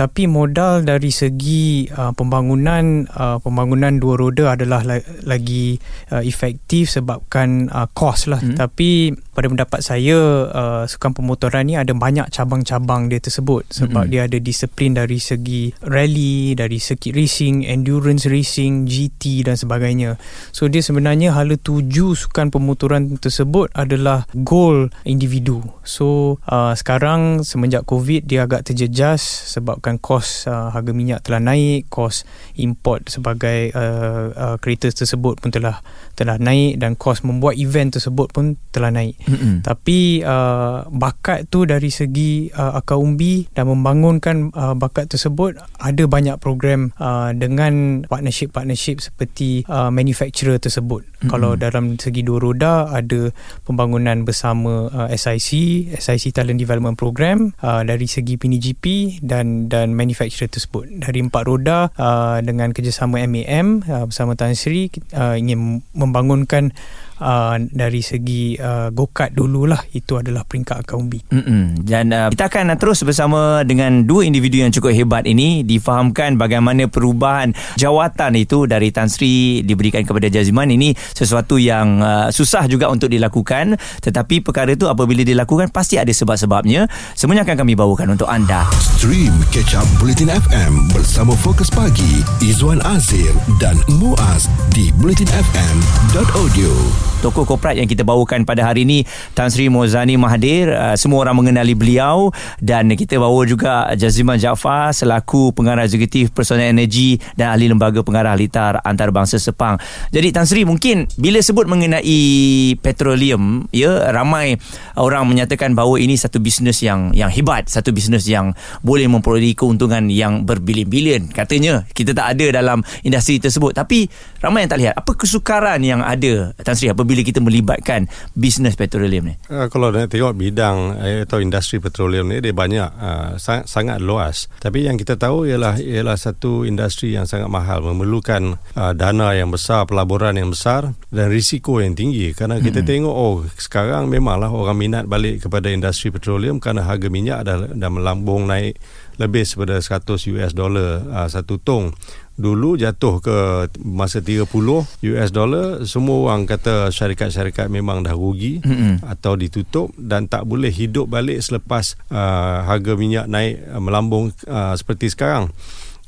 tapi 0.00 0.24
modal 0.24 0.80
dari 0.80 1.12
segi 1.12 1.84
uh, 1.92 2.16
pembangunan 2.16 3.04
uh, 3.04 3.36
pembangunan 3.36 4.00
dua 4.00 4.16
roda 4.16 4.56
adalah 4.56 4.80
la- 4.80 5.04
lagi 5.28 5.76
uh, 6.08 6.24
efektif 6.24 6.88
sebabkan 6.96 7.68
uh, 7.68 7.84
kos 7.92 8.24
lah 8.24 8.40
hmm. 8.40 8.56
tapi 8.56 9.12
pada 9.40 9.48
pendapat 9.48 9.80
saya 9.80 10.52
uh, 10.52 10.84
sukan 10.84 11.16
pemotoran 11.16 11.64
ni 11.64 11.80
ada 11.80 11.96
banyak 11.96 12.28
cabang-cabang 12.28 13.08
dia 13.08 13.24
tersebut 13.24 13.64
sebab 13.72 14.04
hmm. 14.04 14.12
dia 14.12 14.20
ada 14.28 14.36
disiplin 14.36 14.92
dari 14.92 15.16
segi 15.16 15.72
rally 15.80 16.52
dari 16.52 16.76
circuit 16.76 17.16
racing 17.16 17.64
endurance 17.64 18.28
racing 18.28 18.84
GT 18.84 19.48
dan 19.48 19.56
sebagainya 19.56 20.20
so 20.52 20.68
dia 20.68 20.84
sebenarnya 20.84 21.32
hala 21.32 21.56
tuju 21.56 22.12
sukan 22.12 22.52
pemotoran 22.52 23.16
tersebut 23.16 23.72
adalah 23.72 24.28
goal 24.36 24.92
individu 25.08 25.64
so 25.88 26.36
uh, 26.44 26.76
sekarang 26.76 27.40
semenjak 27.40 27.88
covid 27.88 28.28
dia 28.28 28.44
agak 28.44 28.68
terjejas 28.68 29.24
sebabkan 29.56 29.96
kos 29.96 30.44
uh, 30.50 30.74
harga 30.74 30.90
minyak 30.90 31.24
telah 31.24 31.38
naik, 31.38 31.86
kos 31.86 32.26
import 32.58 33.06
sebagai 33.06 33.70
uh, 33.72 34.34
uh, 34.34 34.56
kereta 34.58 34.90
tersebut 34.90 35.38
pun 35.38 35.54
telah 35.54 35.78
telah 36.18 36.36
naik 36.36 36.82
dan 36.82 36.98
kos 36.98 37.22
membuat 37.22 37.56
event 37.56 37.96
tersebut 37.96 38.28
pun 38.34 38.58
telah 38.74 38.92
naik. 38.92 39.14
Mm-hmm. 39.30 39.54
Tapi 39.62 40.20
uh, 40.26 40.86
bakat 40.90 41.46
tu 41.48 41.64
dari 41.64 41.88
segi 41.88 42.50
uh, 42.50 42.76
akar 42.78 42.98
umbi 42.98 43.46
dan 43.54 43.70
membangunkan 43.70 44.50
uh, 44.52 44.74
bakat 44.74 45.10
tersebut 45.10 45.56
ada 45.78 46.04
banyak 46.10 46.36
program 46.42 46.90
uh, 46.98 47.30
dengan 47.30 48.02
partnership-partnership 48.10 49.00
seperti 49.00 49.62
uh, 49.70 49.88
manufacturer 49.94 50.58
tersebut. 50.58 51.06
Mm-hmm. 51.06 51.30
Kalau 51.30 51.54
dalam 51.54 51.94
segi 51.96 52.26
dua 52.26 52.42
roda 52.42 52.90
ada 52.90 53.30
pembangunan 53.62 54.26
bersama 54.26 54.90
uh, 54.90 55.08
SIC, 55.14 55.50
SIC 55.96 56.34
Talent 56.34 56.58
Development 56.58 56.98
Program 56.98 57.54
uh, 57.62 57.86
dari 57.86 58.10
segi 58.10 58.34
PNGP 58.34 59.18
dan 59.22 59.70
dan 59.70 59.94
manufacturer 59.94 60.50
tersebut 60.50 60.90
dari 60.90 61.22
empat 61.22 61.42
roda 61.46 61.92
uh, 61.94 62.42
dengan 62.42 62.74
kerjasama 62.74 63.22
MAM 63.24 63.86
uh, 63.86 64.04
bersama 64.10 64.34
Tan 64.34 64.58
Sri 64.58 64.90
uh, 65.14 65.38
ingin 65.38 65.84
membangunkan 65.94 66.74
uh, 67.20 67.60
dari 67.60 68.00
segi 68.02 68.58
uh, 68.58 68.90
go-kart 68.90 69.30
dululah 69.30 69.78
itu 69.92 70.18
adalah 70.18 70.42
peringkat 70.42 70.82
akar 70.82 70.98
umbi. 70.98 71.22
Mm-mm. 71.30 71.84
Dan 71.84 72.10
uh, 72.10 72.32
kita 72.32 72.50
akan 72.50 72.74
terus 72.80 73.04
bersama 73.04 73.62
dengan 73.62 74.08
dua 74.08 74.26
individu 74.26 74.64
yang 74.64 74.72
cukup 74.72 74.96
hebat 74.96 75.28
ini 75.28 75.62
difahamkan 75.62 76.40
bagaimana 76.40 76.88
perubahan 76.88 77.52
jawatan 77.76 78.40
itu 78.40 78.64
dari 78.66 78.90
Tan 78.90 79.12
Sri 79.12 79.62
diberikan 79.62 80.02
kepada 80.02 80.26
Jaziman 80.32 80.72
ini 80.72 80.96
sesuatu 80.96 81.60
yang 81.60 82.02
uh, 82.02 82.32
susah 82.32 82.66
juga 82.66 82.90
untuk 82.90 83.12
dilakukan 83.12 83.76
tetapi 84.00 84.40
perkara 84.40 84.72
itu 84.74 84.88
apabila 84.88 85.22
dilakukan 85.22 85.68
pasti 85.70 86.00
ada 86.00 86.10
sebab-sebabnya. 86.10 86.88
Semuanya 87.14 87.44
akan 87.44 87.62
kami 87.62 87.76
bawakan 87.76 88.16
untuk 88.16 88.26
anda. 88.26 88.64
Stream 88.80 89.36
Catch 89.52 89.76
Up 89.76 89.86
Bulletin 90.00 90.32
FM 90.32 90.88
bersama 90.96 91.36
Fokus 91.36 91.68
Pagi 91.68 92.24
Izwan 92.40 92.80
Azir 92.86 93.34
dan 93.60 93.76
Muaz 94.00 94.48
di 94.72 94.88
bulletinfm.audio 94.98 97.09
tokoh 97.20 97.44
korporat 97.44 97.76
yang 97.76 97.84
kita 97.84 98.00
bawakan 98.00 98.48
pada 98.48 98.64
hari 98.64 98.88
ini 98.88 99.04
Tan 99.36 99.52
Sri 99.52 99.68
Mozani 99.68 100.16
Mahathir. 100.16 100.72
Uh, 100.72 100.96
semua 100.96 101.22
orang 101.28 101.36
mengenali 101.36 101.76
beliau 101.76 102.32
dan 102.64 102.88
kita 102.96 103.20
bawa 103.20 103.44
juga 103.44 103.92
Jaziman 103.92 104.40
Jaafar 104.40 104.96
selaku 104.96 105.52
pengarah 105.52 105.84
eksekutif 105.84 106.32
personal 106.32 106.66
energi 106.66 107.20
dan 107.36 107.52
ahli 107.52 107.68
lembaga 107.68 108.00
pengarah 108.00 108.32
litar 108.32 108.80
antarabangsa 108.82 109.36
Sepang. 109.36 109.76
Jadi 110.10 110.32
Tan 110.32 110.48
Sri 110.48 110.64
mungkin 110.64 111.04
bila 111.20 111.44
sebut 111.44 111.68
mengenai 111.68 112.74
petroleum 112.80 113.68
ya 113.70 114.08
ramai 114.10 114.56
orang 114.96 115.28
menyatakan 115.28 115.76
bahawa 115.76 116.00
ini 116.00 116.16
satu 116.16 116.40
bisnes 116.40 116.80
yang 116.80 117.12
yang 117.12 117.28
hebat 117.28 117.68
satu 117.68 117.92
bisnes 117.92 118.24
yang 118.24 118.56
boleh 118.80 119.04
memperolehi 119.06 119.52
keuntungan 119.52 120.08
yang 120.08 120.48
berbilion-bilion. 120.48 121.28
Katanya 121.36 121.84
kita 121.92 122.16
tak 122.16 122.36
ada 122.36 122.64
dalam 122.64 122.80
industri 123.04 123.36
tersebut. 123.36 123.76
Tapi 123.76 124.08
ramai 124.40 124.64
yang 124.64 124.70
tak 124.72 124.80
lihat. 124.80 124.94
Apa 124.96 125.12
kesukaran 125.12 125.84
yang 125.84 126.00
ada 126.00 126.56
Tan 126.64 126.72
Sri? 126.72 126.88
Apa 126.88 127.09
bila 127.10 127.26
kita 127.26 127.42
melibatkan 127.42 128.06
bisnes 128.38 128.78
petroleum 128.78 129.26
ni? 129.26 129.34
Uh, 129.50 129.66
kalau 129.66 129.90
nak 129.90 130.14
tengok 130.14 130.38
bidang 130.38 130.94
uh, 130.94 131.26
atau 131.26 131.42
industri 131.42 131.82
petroleum 131.82 132.30
ni 132.30 132.38
dia 132.38 132.54
banyak 132.54 132.86
uh, 132.86 133.34
sangat, 133.42 133.66
sangat 133.66 133.98
luas. 133.98 134.46
Tapi 134.62 134.86
yang 134.86 134.94
kita 134.94 135.18
tahu 135.18 135.50
ialah 135.50 135.82
ialah 135.82 136.14
satu 136.14 136.62
industri 136.62 137.18
yang 137.18 137.26
sangat 137.26 137.50
mahal 137.50 137.82
memerlukan 137.82 138.62
uh, 138.78 138.94
dana 138.94 139.34
yang 139.34 139.50
besar, 139.50 139.90
pelaburan 139.90 140.38
yang 140.38 140.54
besar 140.54 140.94
dan 141.10 141.26
risiko 141.34 141.82
yang 141.82 141.98
tinggi. 141.98 142.30
Kerana 142.30 142.62
kita 142.62 142.86
hmm. 142.86 142.88
tengok 142.88 143.14
oh 143.14 143.42
sekarang 143.58 144.06
memanglah 144.06 144.54
orang 144.54 144.78
minat 144.78 145.04
balik 145.10 145.50
kepada 145.50 145.66
industri 145.66 146.14
petroleum 146.14 146.62
kerana 146.62 146.86
harga 146.86 147.10
minyak 147.10 147.42
dah 147.42 147.74
dah 147.74 147.90
melambung 147.90 148.46
naik 148.46 148.78
lebih 149.20 149.44
daripada 149.44 149.76
100 149.84 150.32
US 150.32 150.52
dollar 150.56 151.04
uh, 151.12 151.28
satu 151.28 151.60
tong 151.60 151.92
dulu 152.40 152.80
jatuh 152.80 153.20
ke 153.20 153.36
masa 153.84 154.24
30 154.24 154.48
US 154.88 155.30
dollar 155.30 155.84
semua 155.84 156.32
orang 156.32 156.48
kata 156.48 156.88
syarikat-syarikat 156.88 157.68
memang 157.68 158.00
dah 158.00 158.16
rugi 158.16 158.64
mm-hmm. 158.64 159.04
atau 159.04 159.36
ditutup 159.36 159.92
dan 160.00 160.26
tak 160.26 160.48
boleh 160.48 160.72
hidup 160.72 161.12
balik 161.12 161.44
selepas 161.44 162.00
uh, 162.08 162.64
harga 162.64 162.96
minyak 162.96 163.28
naik 163.28 163.60
uh, 163.68 163.78
melambung 163.78 164.32
uh, 164.48 164.72
seperti 164.72 165.12
sekarang 165.12 165.52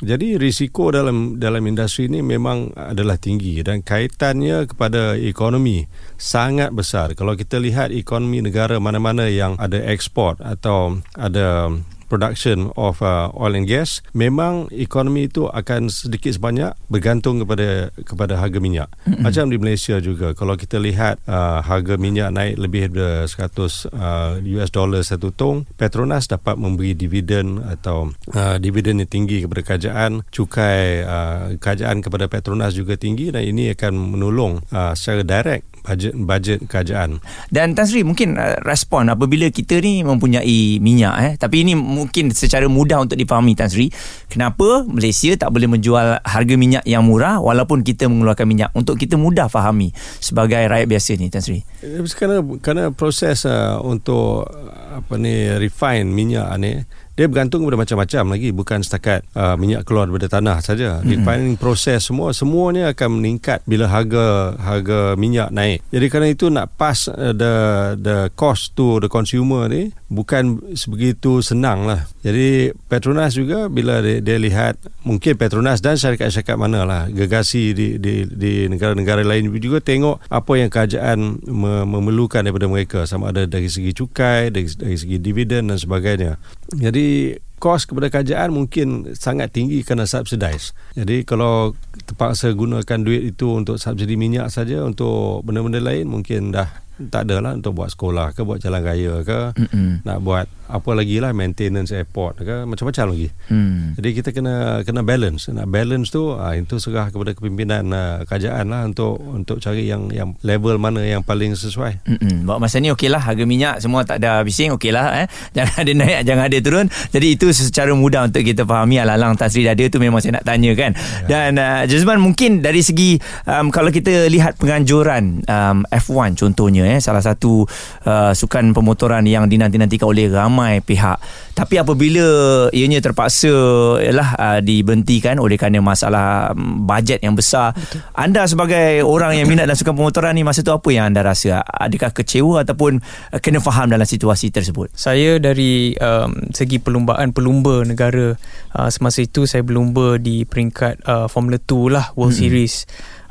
jadi 0.02 0.34
risiko 0.34 0.90
dalam 0.90 1.38
dalam 1.38 1.62
industri 1.62 2.10
ini 2.10 2.26
memang 2.26 2.74
adalah 2.74 3.22
tinggi 3.22 3.62
dan 3.62 3.86
kaitannya 3.86 4.66
kepada 4.66 5.14
ekonomi 5.14 5.86
sangat 6.18 6.74
besar. 6.74 7.14
Kalau 7.14 7.38
kita 7.38 7.62
lihat 7.62 7.94
ekonomi 7.94 8.42
negara 8.42 8.82
mana-mana 8.82 9.30
yang 9.30 9.54
ada 9.62 9.78
ekspor 9.78 10.42
atau 10.42 10.98
ada 11.14 11.70
production 12.12 12.68
of 12.76 13.00
uh, 13.00 13.32
oil 13.32 13.56
and 13.56 13.64
gas 13.64 14.04
memang 14.12 14.68
ekonomi 14.68 15.32
itu 15.32 15.48
akan 15.48 15.88
sedikit 15.88 16.36
sebanyak 16.36 16.76
bergantung 16.92 17.40
kepada 17.40 17.88
kepada 18.04 18.36
harga 18.36 18.60
minyak 18.60 18.92
mm-hmm. 19.08 19.24
macam 19.24 19.48
di 19.48 19.56
Malaysia 19.56 19.96
juga 20.04 20.36
kalau 20.36 20.60
kita 20.60 20.76
lihat 20.76 21.24
uh, 21.24 21.64
harga 21.64 21.96
minyak 21.96 22.28
naik 22.36 22.60
lebih 22.60 22.92
dari 22.92 23.24
100 23.24 23.88
uh, 23.96 24.36
US 24.60 24.68
dollar 24.68 25.00
satu 25.00 25.32
tong 25.32 25.64
Petronas 25.80 26.28
dapat 26.28 26.60
memberi 26.60 26.92
dividen 26.92 27.64
atau 27.64 28.12
uh, 28.36 28.60
dividen 28.60 29.00
yang 29.00 29.08
tinggi 29.08 29.40
kepada 29.48 29.64
kerajaan 29.64 30.20
cukai 30.28 31.00
uh, 31.00 31.56
kerajaan 31.56 32.04
kepada 32.04 32.28
Petronas 32.28 32.76
juga 32.76 33.00
tinggi 33.00 33.32
dan 33.32 33.40
ini 33.40 33.72
akan 33.72 34.12
menolong 34.12 34.60
uh, 34.68 34.92
secara 34.92 35.24
direct 35.24 35.71
bajet 35.82 36.14
bajet 36.14 36.58
kerajaan. 36.70 37.18
Dan 37.50 37.74
Tan 37.74 37.84
Sri 37.84 38.06
mungkin 38.06 38.38
uh, 38.38 38.58
respon 38.62 39.10
apabila 39.10 39.50
kita 39.50 39.82
ni 39.82 40.06
mempunyai 40.06 40.78
minyak 40.78 41.14
eh 41.20 41.32
tapi 41.36 41.66
ini 41.66 41.74
mungkin 41.74 42.30
secara 42.30 42.70
mudah 42.70 43.02
untuk 43.02 43.18
difahami 43.18 43.58
Tan 43.58 43.68
Sri 43.68 43.90
kenapa 44.30 44.86
Malaysia 44.86 45.34
tak 45.34 45.50
boleh 45.50 45.66
menjual 45.66 46.22
harga 46.22 46.54
minyak 46.54 46.86
yang 46.86 47.02
murah 47.04 47.42
walaupun 47.42 47.82
kita 47.82 48.06
mengeluarkan 48.06 48.46
minyak 48.46 48.70
untuk 48.72 48.96
kita 48.96 49.18
mudah 49.18 49.50
fahami 49.50 49.90
sebagai 50.22 50.62
rakyat 50.70 50.86
biasa 50.88 51.10
ni 51.18 51.26
Tan 51.28 51.42
Sri. 51.42 51.60
Eh, 51.82 52.00
kerana 52.14 52.40
kerana 52.62 52.82
proses 52.94 53.42
uh, 53.44 53.82
untuk 53.82 54.46
apa 54.92 55.14
ni 55.18 55.50
refine 55.58 56.06
minyak 56.06 56.46
ni 56.62 56.78
dia 57.12 57.28
bergantung 57.28 57.60
kepada 57.64 57.76
macam-macam 57.76 58.24
lagi 58.32 58.48
bukan 58.56 58.80
setakat 58.80 59.20
uh, 59.36 59.52
minyak 59.60 59.84
keluar 59.84 60.08
daripada 60.08 60.32
tanah 60.32 60.58
saja 60.64 61.00
mm-hmm. 61.00 61.10
refining 61.12 61.56
proses 61.60 62.08
semua 62.08 62.32
semuanya 62.32 62.88
akan 62.96 63.20
meningkat 63.20 63.60
bila 63.68 63.84
harga 63.84 64.56
harga 64.56 65.12
minyak 65.20 65.52
naik 65.52 65.84
jadi 65.92 66.06
kerana 66.08 66.28
itu 66.32 66.48
nak 66.48 66.72
pass 66.80 67.12
uh, 67.12 67.36
the 67.36 67.54
the 68.00 68.32
cost 68.32 68.72
to 68.72 68.96
the 69.04 69.12
consumer 69.12 69.68
ni 69.68 69.92
bukan 70.12 70.60
sebegitu 70.76 71.40
senang 71.40 71.88
lah. 71.88 72.04
Jadi 72.20 72.76
Petronas 72.86 73.32
juga 73.32 73.72
bila 73.72 74.04
dia, 74.04 74.20
dia 74.20 74.36
lihat 74.36 74.76
mungkin 75.08 75.40
Petronas 75.40 75.80
dan 75.80 75.96
syarikat-syarikat 75.96 76.60
mana 76.60 76.84
lah 76.84 77.02
gegasi 77.08 77.72
di, 77.72 77.96
di, 77.96 78.28
di 78.28 78.68
negara-negara 78.68 79.24
lain. 79.24 79.48
Juga 79.56 79.80
tengok 79.80 80.28
apa 80.28 80.52
yang 80.60 80.68
kerajaan 80.68 81.40
memerlukan 81.88 82.44
daripada 82.44 82.68
mereka. 82.68 83.08
Sama 83.08 83.32
ada 83.32 83.48
dari 83.48 83.72
segi 83.72 83.96
cukai 83.96 84.52
dari, 84.52 84.68
dari 84.76 84.96
segi 85.00 85.16
dividen 85.16 85.72
dan 85.72 85.80
sebagainya. 85.80 86.36
Jadi 86.76 87.40
kos 87.62 87.86
kepada 87.86 88.10
kerajaan 88.10 88.50
mungkin 88.50 89.14
sangat 89.14 89.54
tinggi 89.54 89.86
kerana 89.86 90.02
subsidize. 90.02 90.74
Jadi 90.98 91.22
kalau 91.22 91.78
terpaksa 92.10 92.50
gunakan 92.50 92.98
duit 93.06 93.22
itu 93.22 93.54
untuk 93.54 93.78
subsidi 93.78 94.18
minyak 94.18 94.50
saja 94.50 94.82
untuk 94.82 95.46
benda-benda 95.46 95.78
lain 95.78 96.10
mungkin 96.10 96.50
dah 96.50 96.82
tak 97.08 97.26
adalah 97.26 97.56
untuk 97.56 97.72
buat 97.74 97.90
sekolah 97.90 98.36
ke 98.36 98.44
buat 98.44 98.60
jalan 98.60 98.82
raya 98.84 99.14
ke 99.24 99.40
Mm-mm. 99.56 100.04
nak 100.06 100.18
buat 100.20 100.46
apa 100.72 100.90
lagi 100.96 101.20
lah 101.20 101.36
maintenance 101.36 101.92
airport 101.92 102.40
ke 102.40 102.56
macam-macam 102.64 103.12
lagi 103.12 103.28
mm. 103.52 104.00
jadi 104.00 104.08
kita 104.16 104.28
kena 104.32 104.80
kena 104.86 105.04
balance 105.04 105.52
nak 105.52 105.68
balance 105.68 106.08
tu 106.08 106.32
ha, 106.32 106.56
itu 106.56 106.80
serah 106.80 107.12
kepada 107.12 107.36
kepimpinan 107.36 107.84
uh, 107.92 108.24
kerajaan 108.24 108.72
lah 108.72 108.88
untuk 108.88 109.20
untuk 109.20 109.60
cari 109.60 109.84
yang 109.84 110.08
yang 110.08 110.32
level 110.40 110.80
mana 110.80 111.04
yang 111.04 111.20
paling 111.20 111.52
sesuai 111.52 112.00
Mm-mm. 112.08 112.48
Bawa 112.48 112.64
masa 112.64 112.80
ni 112.80 112.88
okey 112.88 113.12
lah 113.12 113.20
harga 113.20 113.44
minyak 113.44 113.84
semua 113.84 114.06
tak 114.08 114.24
ada 114.24 114.40
bising 114.40 114.72
okey 114.80 114.96
lah 114.96 115.24
eh. 115.24 115.26
jangan 115.56 115.76
ada 115.84 115.92
naik 115.92 116.20
jangan 116.24 116.44
ada 116.48 116.58
turun 116.64 116.86
jadi 117.12 117.26
itu 117.36 117.46
secara 117.52 117.92
mudah 117.92 118.24
untuk 118.32 118.40
kita 118.40 118.64
fahami 118.64 118.96
alang-alang 118.96 119.36
Tasri 119.36 119.68
ada 119.68 119.84
tu 119.92 120.00
memang 120.00 120.24
saya 120.24 120.40
nak 120.40 120.48
tanya 120.48 120.72
kan 120.72 120.96
ya. 120.96 121.26
dan 121.28 121.60
uh, 121.60 121.82
Jazman 121.84 122.16
mungkin 122.16 122.64
dari 122.64 122.80
segi 122.80 123.20
um, 123.44 123.68
kalau 123.68 123.92
kita 123.92 124.24
lihat 124.32 124.56
penganjuran 124.56 125.44
um, 125.44 125.84
F1 125.92 126.40
contohnya 126.40 126.91
eh 126.92 127.00
salah 127.00 127.24
satu 127.24 127.64
uh, 128.04 128.32
sukan 128.36 128.76
pemotoran 128.76 129.24
yang 129.24 129.48
dinanti-nantikan 129.48 130.06
oleh 130.06 130.28
ramai 130.28 130.84
pihak 130.84 131.16
tapi 131.52 131.80
apabila 131.80 132.68
ianya 132.72 133.00
terpaksa 133.00 133.52
ialah 134.00 134.28
uh, 134.36 134.60
diberhentikan 134.60 135.40
oleh 135.40 135.56
kerana 135.56 135.80
masalah 135.80 136.52
um, 136.52 136.84
bajet 136.84 137.24
yang 137.24 137.32
besar 137.32 137.72
Betul. 137.72 138.00
anda 138.12 138.44
sebagai 138.44 139.04
orang 139.04 139.40
yang 139.40 139.48
minat 139.48 139.64
dalam 139.64 139.78
sukan 139.78 139.96
pemotoran 139.96 140.36
ni 140.36 140.44
masa 140.44 140.60
tu 140.60 140.72
apa 140.72 140.88
yang 140.92 141.12
anda 141.12 141.24
rasa 141.24 141.64
adakah 141.64 142.12
kecewa 142.12 142.64
ataupun 142.64 143.00
uh, 143.32 143.40
kena 143.40 143.60
faham 143.64 143.88
dalam 143.88 144.04
situasi 144.04 144.52
tersebut 144.52 144.92
saya 144.92 145.40
dari 145.40 145.96
um, 145.96 146.52
segi 146.52 146.76
perlumbaan 146.76 147.32
pelumba 147.32 147.84
negara 147.88 148.36
uh, 148.76 148.90
semasa 148.92 149.24
itu 149.24 149.48
saya 149.48 149.64
berlumba 149.64 150.20
di 150.20 150.44
peringkat 150.44 151.04
uh, 151.08 151.26
Formula 151.28 151.56
2 151.56 151.92
lah 151.92 152.12
World 152.16 152.36
mm-hmm. 152.36 152.48
Series 152.52 152.74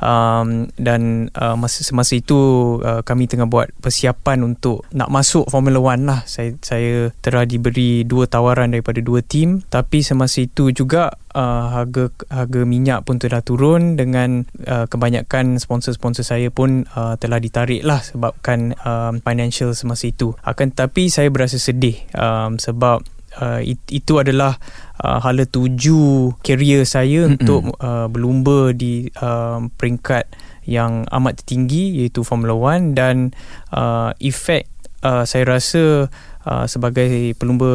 um, 0.01 0.67
dan 0.75 1.31
uh, 1.37 1.55
masa 1.55 1.85
semasa 1.85 2.17
itu 2.17 2.37
uh, 2.81 3.05
kami 3.05 3.29
tengah 3.29 3.47
buat 3.47 3.71
persiapan 3.79 4.43
untuk 4.43 4.83
nak 4.91 5.13
masuk 5.13 5.47
Formula 5.47 5.77
1 5.79 6.09
lah. 6.09 6.21
Saya 6.25 6.57
saya 6.59 7.13
telah 7.21 7.45
diberi 7.45 8.03
dua 8.03 8.25
tawaran 8.27 8.73
daripada 8.73 8.99
dua 8.99 9.21
tim. 9.23 9.61
Tapi 9.63 10.01
semasa 10.01 10.43
itu 10.43 10.73
juga 10.73 11.13
uh, 11.37 11.65
harga 11.71 12.11
harga 12.27 12.61
minyak 12.65 13.05
pun 13.07 13.21
telah 13.21 13.39
turun 13.45 13.95
dengan 13.95 14.43
uh, 14.65 14.89
kebanyakan 14.89 15.61
sponsor-sponsor 15.61 16.25
saya 16.25 16.49
pun 16.49 16.89
uh, 16.97 17.15
telah 17.21 17.37
ditarik 17.37 17.85
lah 17.85 18.01
sebabkan 18.01 18.75
um, 18.83 19.21
financial 19.21 19.71
semasa 19.77 20.09
itu. 20.09 20.33
Akan 20.43 20.73
tetapi 20.73 21.07
saya 21.07 21.29
berasa 21.29 21.61
sedih 21.61 21.95
um, 22.17 22.57
sebab 22.57 23.05
uh, 23.39 23.61
it, 23.63 23.79
itu 23.87 24.19
adalah 24.19 24.59
uh, 25.01 25.19
hala 25.19 25.43
tuju 25.49 26.37
kerjaya 26.45 26.85
saya 26.85 27.25
mm-hmm. 27.25 27.35
untuk 27.41 27.61
uh, 27.81 28.07
berlumba 28.07 28.71
di 28.71 29.09
uh, 29.19 29.65
peringkat 29.75 30.29
yang 30.69 31.09
amat 31.09 31.41
tinggi 31.41 32.05
iaitu 32.05 32.21
Formula 32.21 32.53
1 32.53 32.93
dan 32.93 33.33
uh, 33.73 34.13
efek 34.21 34.69
uh, 35.01 35.25
saya 35.25 35.57
rasa 35.57 36.07
uh, 36.45 36.65
sebagai 36.69 37.33
pelumba 37.37 37.73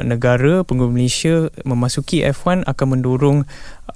negara 0.00 0.64
pelumba 0.64 0.88
Malaysia 0.88 1.52
memasuki 1.64 2.24
F1 2.24 2.64
akan 2.64 2.86
mendorong 2.98 3.38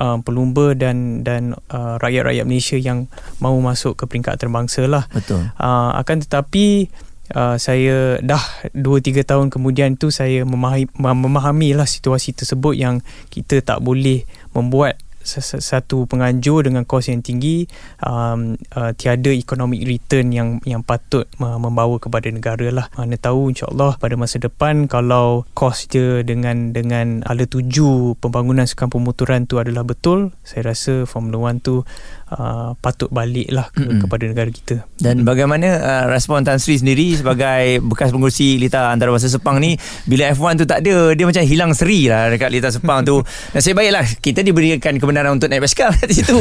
uh, 0.00 0.18
pelumba 0.20 0.76
dan 0.76 1.24
dan 1.24 1.56
uh, 1.72 1.96
rakyat-rakyat 2.00 2.44
Malaysia 2.44 2.76
yang 2.76 3.08
mahu 3.40 3.60
masuk 3.64 3.96
ke 3.96 4.04
peringkat 4.04 4.36
terbangsa 4.36 4.84
lah. 4.84 5.08
Betul. 5.12 5.48
Uh, 5.56 5.96
akan 5.96 6.22
tetapi 6.24 6.92
uh, 7.34 7.56
saya 7.58 8.20
dah 8.22 8.42
2-3 8.76 9.26
tahun 9.26 9.46
kemudian 9.50 9.98
tu 9.98 10.12
saya 10.14 10.46
memahami, 10.46 10.86
memahami 10.94 11.74
lah 11.74 11.88
situasi 11.88 12.36
tersebut 12.36 12.76
yang 12.76 13.02
kita 13.32 13.64
tak 13.64 13.82
boleh 13.82 14.22
membuat 14.52 15.00
satu 15.26 16.06
penganjur 16.06 16.62
dengan 16.62 16.86
kos 16.86 17.10
yang 17.10 17.20
tinggi 17.20 17.66
um, 18.06 18.54
uh, 18.78 18.94
tiada 18.94 19.34
economic 19.34 19.82
return 19.82 20.30
yang 20.30 20.48
yang 20.62 20.86
patut 20.86 21.26
uh, 21.42 21.58
membawa 21.58 21.98
kepada 21.98 22.30
negara 22.30 22.70
lah 22.70 22.86
mana 22.94 23.18
tahu 23.18 23.50
insyaAllah 23.50 23.98
pada 23.98 24.14
masa 24.14 24.38
depan 24.38 24.86
kalau 24.86 25.42
kos 25.58 25.90
dia 25.90 26.22
dengan 26.22 26.70
dengan 26.70 27.26
ala 27.26 27.44
tuju 27.44 28.16
pembangunan 28.22 28.64
sukan 28.64 28.88
pemotoran 28.88 29.50
tu 29.50 29.58
adalah 29.58 29.82
betul 29.82 30.30
saya 30.46 30.72
rasa 30.72 31.04
Formula 31.04 31.50
1 31.50 31.66
tu 31.66 31.82
uh, 32.32 32.74
patut 32.78 33.10
balik 33.12 33.46
lah 33.50 33.70
ke, 33.70 33.82
mm-hmm. 33.82 34.00
kepada 34.02 34.24
negara 34.26 34.50
kita. 34.50 34.76
Dan 34.98 35.22
bagaimana 35.22 35.68
uh, 35.78 36.04
respon 36.10 36.42
Tan 36.42 36.58
Sri 36.58 36.80
sendiri 36.80 37.14
sebagai 37.14 37.78
bekas 37.90 38.10
pengurusi 38.10 38.58
Lita 38.58 38.90
Antarabangsa 38.90 39.30
Sepang 39.30 39.62
ni 39.62 39.78
bila 40.08 40.30
F1 40.34 40.62
tu 40.62 40.66
tak 40.66 40.82
ada 40.82 41.14
dia 41.14 41.24
macam 41.26 41.42
hilang 41.46 41.72
seri 41.76 42.10
lah 42.10 42.32
dekat 42.32 42.50
Lita 42.50 42.68
Sepang 42.72 43.06
tu. 43.06 43.22
Nasib 43.54 43.78
baiklah 43.78 44.06
kita 44.18 44.42
diberikan 44.42 44.98
kebenaran 44.98 45.38
untuk 45.38 45.50
naik 45.50 45.66
basikal 45.66 45.94
kat 45.94 46.10
situ. 46.10 46.34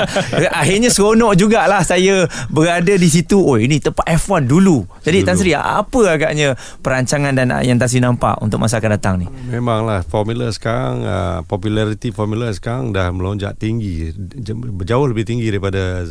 Akhirnya 0.60 0.90
seronok 0.92 1.36
jugalah 1.38 1.80
saya 1.86 2.28
berada 2.52 2.92
di 2.92 3.08
situ. 3.08 3.40
Oh 3.40 3.56
ini 3.56 3.80
tempat 3.80 4.04
F1 4.08 4.44
dulu. 4.44 4.84
Jadi 5.04 5.24
dulu. 5.24 5.28
Tan 5.28 5.36
Sri 5.40 5.52
apa 5.56 6.00
agaknya 6.10 6.58
perancangan 6.84 7.32
dan 7.32 7.48
yang 7.64 7.80
Tan 7.80 7.88
Sri 7.88 8.02
nampak 8.02 8.40
untuk 8.44 8.60
masa 8.60 8.78
akan 8.78 8.90
datang 8.96 9.14
ni? 9.22 9.26
Memanglah 9.48 10.04
formula 10.04 10.50
sekarang 10.50 11.04
uh, 11.06 11.38
populariti 11.46 12.10
formula 12.10 12.50
sekarang 12.50 12.90
dah 12.90 13.08
melonjak 13.14 13.56
tinggi 13.56 14.10
jauh 14.84 15.13
lebih 15.14 15.30
tinggi 15.30 15.46
daripada 15.54 16.02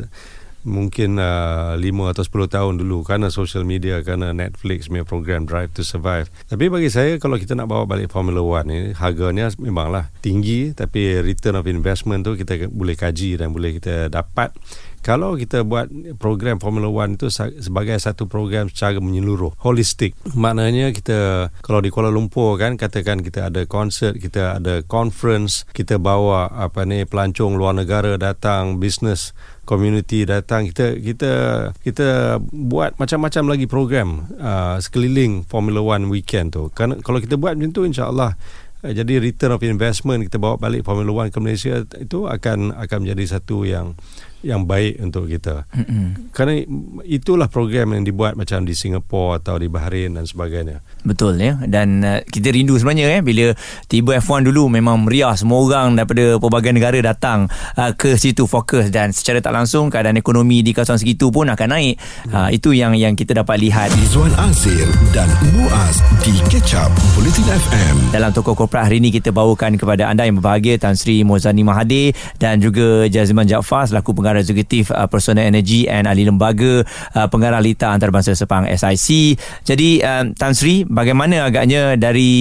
mungkin 0.63 1.19
uh, 1.19 1.75
5 1.75 1.83
atau 2.15 2.23
10 2.23 2.55
tahun 2.55 2.73
dulu 2.79 3.03
kerana 3.03 3.27
social 3.27 3.67
media 3.67 3.99
kerana 3.99 4.31
Netflix 4.31 4.87
punya 4.87 5.03
program 5.03 5.43
Drive 5.43 5.75
to 5.75 5.83
Survive. 5.83 6.31
Tapi 6.47 6.71
bagi 6.71 6.87
saya 6.87 7.19
kalau 7.19 7.35
kita 7.35 7.53
nak 7.53 7.67
bawa 7.67 7.83
balik 7.83 8.09
Formula 8.09 8.39
1 8.39 8.71
ni 8.71 8.79
harganya 8.95 9.51
memanglah 9.59 10.07
tinggi. 10.23 10.71
Tapi 10.71 11.19
return 11.19 11.59
of 11.59 11.67
investment 11.67 12.23
tu 12.23 12.39
kita 12.39 12.71
boleh 12.71 12.95
kaji 12.95 13.43
dan 13.43 13.51
boleh 13.51 13.77
kita 13.77 14.07
dapat 14.07 14.55
kalau 15.03 15.35
kita 15.35 15.67
buat 15.67 15.91
program 16.15 16.63
Formula 16.63 16.87
1 16.87 17.19
itu 17.19 17.27
sebagai 17.59 17.99
satu 17.99 18.31
program 18.31 18.71
secara 18.71 19.03
menyeluruh 19.03 19.51
holistik. 19.59 20.15
Maknanya 20.31 20.95
kita 20.95 21.51
kalau 21.59 21.83
di 21.83 21.91
Kuala 21.91 22.07
Lumpur 22.07 22.55
kan 22.55 22.79
katakan 22.79 23.19
kita 23.19 23.51
ada 23.51 23.67
konsert 23.67 24.15
kita 24.15 24.63
ada 24.63 24.79
conference 24.87 25.67
kita 25.75 25.99
bawa 25.99 26.47
apa 26.55 26.87
ni 26.87 27.03
pelancong 27.03 27.59
luar 27.59 27.75
negara 27.75 28.15
datang 28.15 28.79
business 28.79 29.35
community 29.67 30.23
datang 30.23 30.71
kita 30.71 30.95
kita 30.95 31.31
kita 31.83 32.39
buat 32.51 32.95
macam-macam 32.95 33.43
lagi 33.51 33.65
program 33.67 34.31
uh, 34.39 34.79
sekeliling 34.79 35.43
Formula 35.43 35.83
1 35.83 36.07
weekend 36.07 36.55
tu. 36.55 36.71
Kan 36.71 37.03
kalau 37.03 37.19
kita 37.19 37.35
buat 37.35 37.59
macam 37.59 37.75
tu 37.75 37.83
insyaallah 37.83 38.39
uh, 38.87 38.93
jadi 38.95 39.19
return 39.19 39.59
of 39.59 39.61
investment 39.67 40.31
kita 40.31 40.39
bawa 40.39 40.55
balik 40.55 40.87
Formula 40.87 41.27
1 41.27 41.35
ke 41.35 41.39
Malaysia 41.43 41.83
itu 41.99 42.23
akan 42.31 42.71
akan 42.79 42.97
menjadi 43.03 43.39
satu 43.39 43.67
yang 43.67 43.99
yang 44.43 44.67
baik 44.67 44.99
untuk 44.99 45.31
kita. 45.31 45.63
Mm-hmm. 45.71 46.35
Kerana 46.35 46.53
itulah 47.07 47.47
program 47.47 47.95
yang 47.95 48.03
dibuat 48.03 48.35
macam 48.35 48.67
di 48.67 48.75
Singapura 48.75 49.39
atau 49.39 49.55
di 49.55 49.71
Bahrain 49.71 50.11
dan 50.11 50.27
sebagainya. 50.27 50.83
Betul 51.07 51.39
ya. 51.39 51.55
Dan 51.63 52.03
uh, 52.03 52.19
kita 52.27 52.51
rindu 52.51 52.75
sebenarnya 52.75 53.19
eh 53.19 53.21
bila 53.23 53.55
tiba 53.87 54.19
F1 54.19 54.51
dulu 54.51 54.67
memang 54.67 55.07
meriah 55.07 55.33
semua 55.39 55.63
orang 55.63 55.95
daripada 55.95 56.37
pelbagai 56.37 56.75
negara 56.75 56.99
datang 56.99 57.47
uh, 57.79 57.91
ke 57.95 58.19
situ 58.19 58.43
fokus 58.45 58.91
dan 58.91 59.15
secara 59.15 59.39
tak 59.39 59.55
langsung 59.55 59.87
keadaan 59.87 60.19
ekonomi 60.19 60.59
di 60.59 60.75
kawasan 60.75 60.99
segitu 60.99 61.31
pun 61.31 61.47
akan 61.47 61.67
naik. 61.71 61.95
Mm. 62.27 62.31
Uh, 62.35 62.49
itu 62.51 62.75
yang 62.75 62.93
yang 62.99 63.15
kita 63.15 63.31
dapat 63.39 63.63
lihat. 63.63 63.89
Izwan 63.95 64.35
Azir 64.35 64.87
dan 65.15 65.31
Muaz 65.55 66.03
di 66.27 66.35
Catch 66.51 66.75
Up 66.75 66.91
Bulletin 67.15 67.47
FM. 67.47 67.95
Dalam 68.11 68.35
toko 68.35 68.51
korporat 68.57 68.91
hari 68.91 68.99
ini 68.99 69.13
kita 69.13 69.31
bawakan 69.31 69.79
kepada 69.79 70.11
anda 70.11 70.27
yang 70.27 70.43
berbahagia 70.43 70.75
Tan 70.75 70.99
Sri 70.99 71.23
Mozani 71.23 71.63
Mahathir 71.63 72.11
dan 72.41 72.59
juga 72.59 73.07
Jazman 73.07 73.47
Jaafar 73.47 73.87
selaku 73.87 74.11
pengarah 74.17 74.32
pengarah 74.33 74.41
eksekutif 74.49 74.89
uh, 74.89 75.05
personal 75.05 75.45
energy 75.45 75.85
and 75.85 76.09
ahli 76.09 76.25
lembaga 76.25 76.81
uh, 77.13 77.27
pengarah 77.29 77.61
lita 77.61 77.93
antarabangsa 77.93 78.33
Sepang 78.33 78.65
SIC. 78.65 79.37
Jadi 79.61 80.01
um, 80.01 80.33
Tan 80.33 80.57
Sri 80.57 80.81
bagaimana 80.89 81.45
agaknya 81.45 81.93
dari 81.93 82.33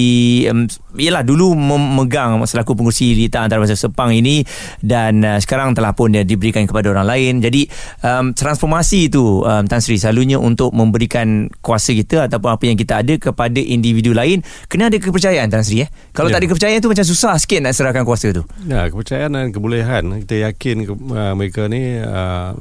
um, 0.48 0.64
ialah 0.96 1.20
dulu 1.20 1.52
memegang 1.52 2.40
selaku 2.48 2.72
pengurusi 2.72 3.12
lita 3.12 3.44
antarabangsa 3.44 3.76
Sepang 3.76 4.08
ini 4.16 4.40
dan 4.80 5.20
uh, 5.20 5.36
sekarang 5.36 5.76
telah 5.76 5.92
pun 5.92 6.16
dia 6.16 6.24
diberikan 6.24 6.64
kepada 6.64 6.88
orang 6.96 7.04
lain. 7.04 7.44
Jadi 7.44 7.68
um, 8.00 8.32
transformasi 8.32 9.12
itu 9.12 9.44
um, 9.44 9.68
Tan 9.68 9.84
Sri 9.84 10.00
selalunya 10.00 10.40
untuk 10.40 10.72
memberikan 10.72 11.52
kuasa 11.60 11.92
kita 11.92 12.32
ataupun 12.32 12.56
apa 12.56 12.64
yang 12.64 12.80
kita 12.80 13.04
ada 13.04 13.20
kepada 13.20 13.60
individu 13.60 14.16
lain 14.16 14.40
kena 14.72 14.88
ada 14.88 14.96
kepercayaan 14.96 15.52
Tan 15.52 15.60
Sri 15.60 15.84
eh. 15.84 15.92
Kalau 16.16 16.32
ya. 16.32 16.40
tak 16.40 16.40
ada 16.40 16.48
kepercayaan 16.48 16.80
tu 16.80 16.88
macam 16.88 17.04
susah 17.04 17.36
sikit 17.36 17.60
nak 17.60 17.76
serahkan 17.76 18.08
kuasa 18.08 18.32
tu. 18.32 18.40
Ya, 18.64 18.88
kepercayaan 18.88 19.36
dan 19.36 19.46
kebolehan 19.52 20.24
kita 20.24 20.48
yakin 20.48 20.88
uh, 20.88 21.34
mereka 21.36 21.68
ni 21.68 21.81
uh, 22.02 22.54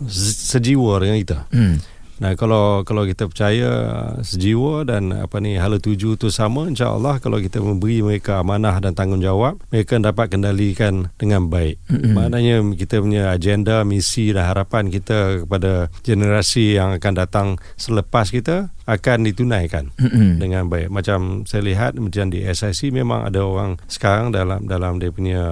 sejiwa 0.52 1.02
dengan 1.02 1.18
kita. 1.22 1.40
Hmm. 1.54 1.78
Nah 2.22 2.38
kalau 2.38 2.86
kalau 2.86 3.10
kita 3.10 3.26
percaya 3.26 3.70
uh, 3.90 4.14
sejiwa 4.22 4.86
dan 4.86 5.10
apa 5.10 5.42
ni 5.42 5.58
hala 5.58 5.82
tuju 5.82 6.22
tu 6.22 6.30
sama 6.30 6.70
insya-Allah 6.70 7.18
kalau 7.18 7.42
kita 7.42 7.58
memberi 7.58 8.06
mereka 8.06 8.38
amanah 8.38 8.78
dan 8.78 8.94
tanggungjawab 8.94 9.58
mereka 9.74 9.98
dapat 9.98 10.30
kendalikan 10.30 11.10
dengan 11.18 11.50
baik. 11.50 11.82
Mm-hmm. 11.90 12.14
Maknanya 12.14 12.56
kita 12.78 13.02
punya 13.02 13.34
agenda, 13.34 13.82
misi 13.82 14.30
dan 14.30 14.46
harapan 14.46 14.94
kita 14.94 15.50
kepada 15.50 15.90
generasi 16.06 16.78
yang 16.78 16.94
akan 17.02 17.14
datang 17.18 17.48
selepas 17.74 18.30
kita 18.30 18.70
akan 18.92 19.24
ditunaikan 19.24 19.96
mm-hmm. 19.96 20.30
dengan 20.44 20.68
baik. 20.68 20.92
Macam 20.92 21.48
saya 21.48 21.64
lihat 21.64 21.96
macam 21.96 22.28
di 22.28 22.44
SIC 22.44 22.92
memang 22.92 23.24
ada 23.24 23.40
orang 23.48 23.80
sekarang 23.88 24.36
dalam 24.36 24.68
dalam 24.68 25.00
dia 25.00 25.16
punya 25.16 25.44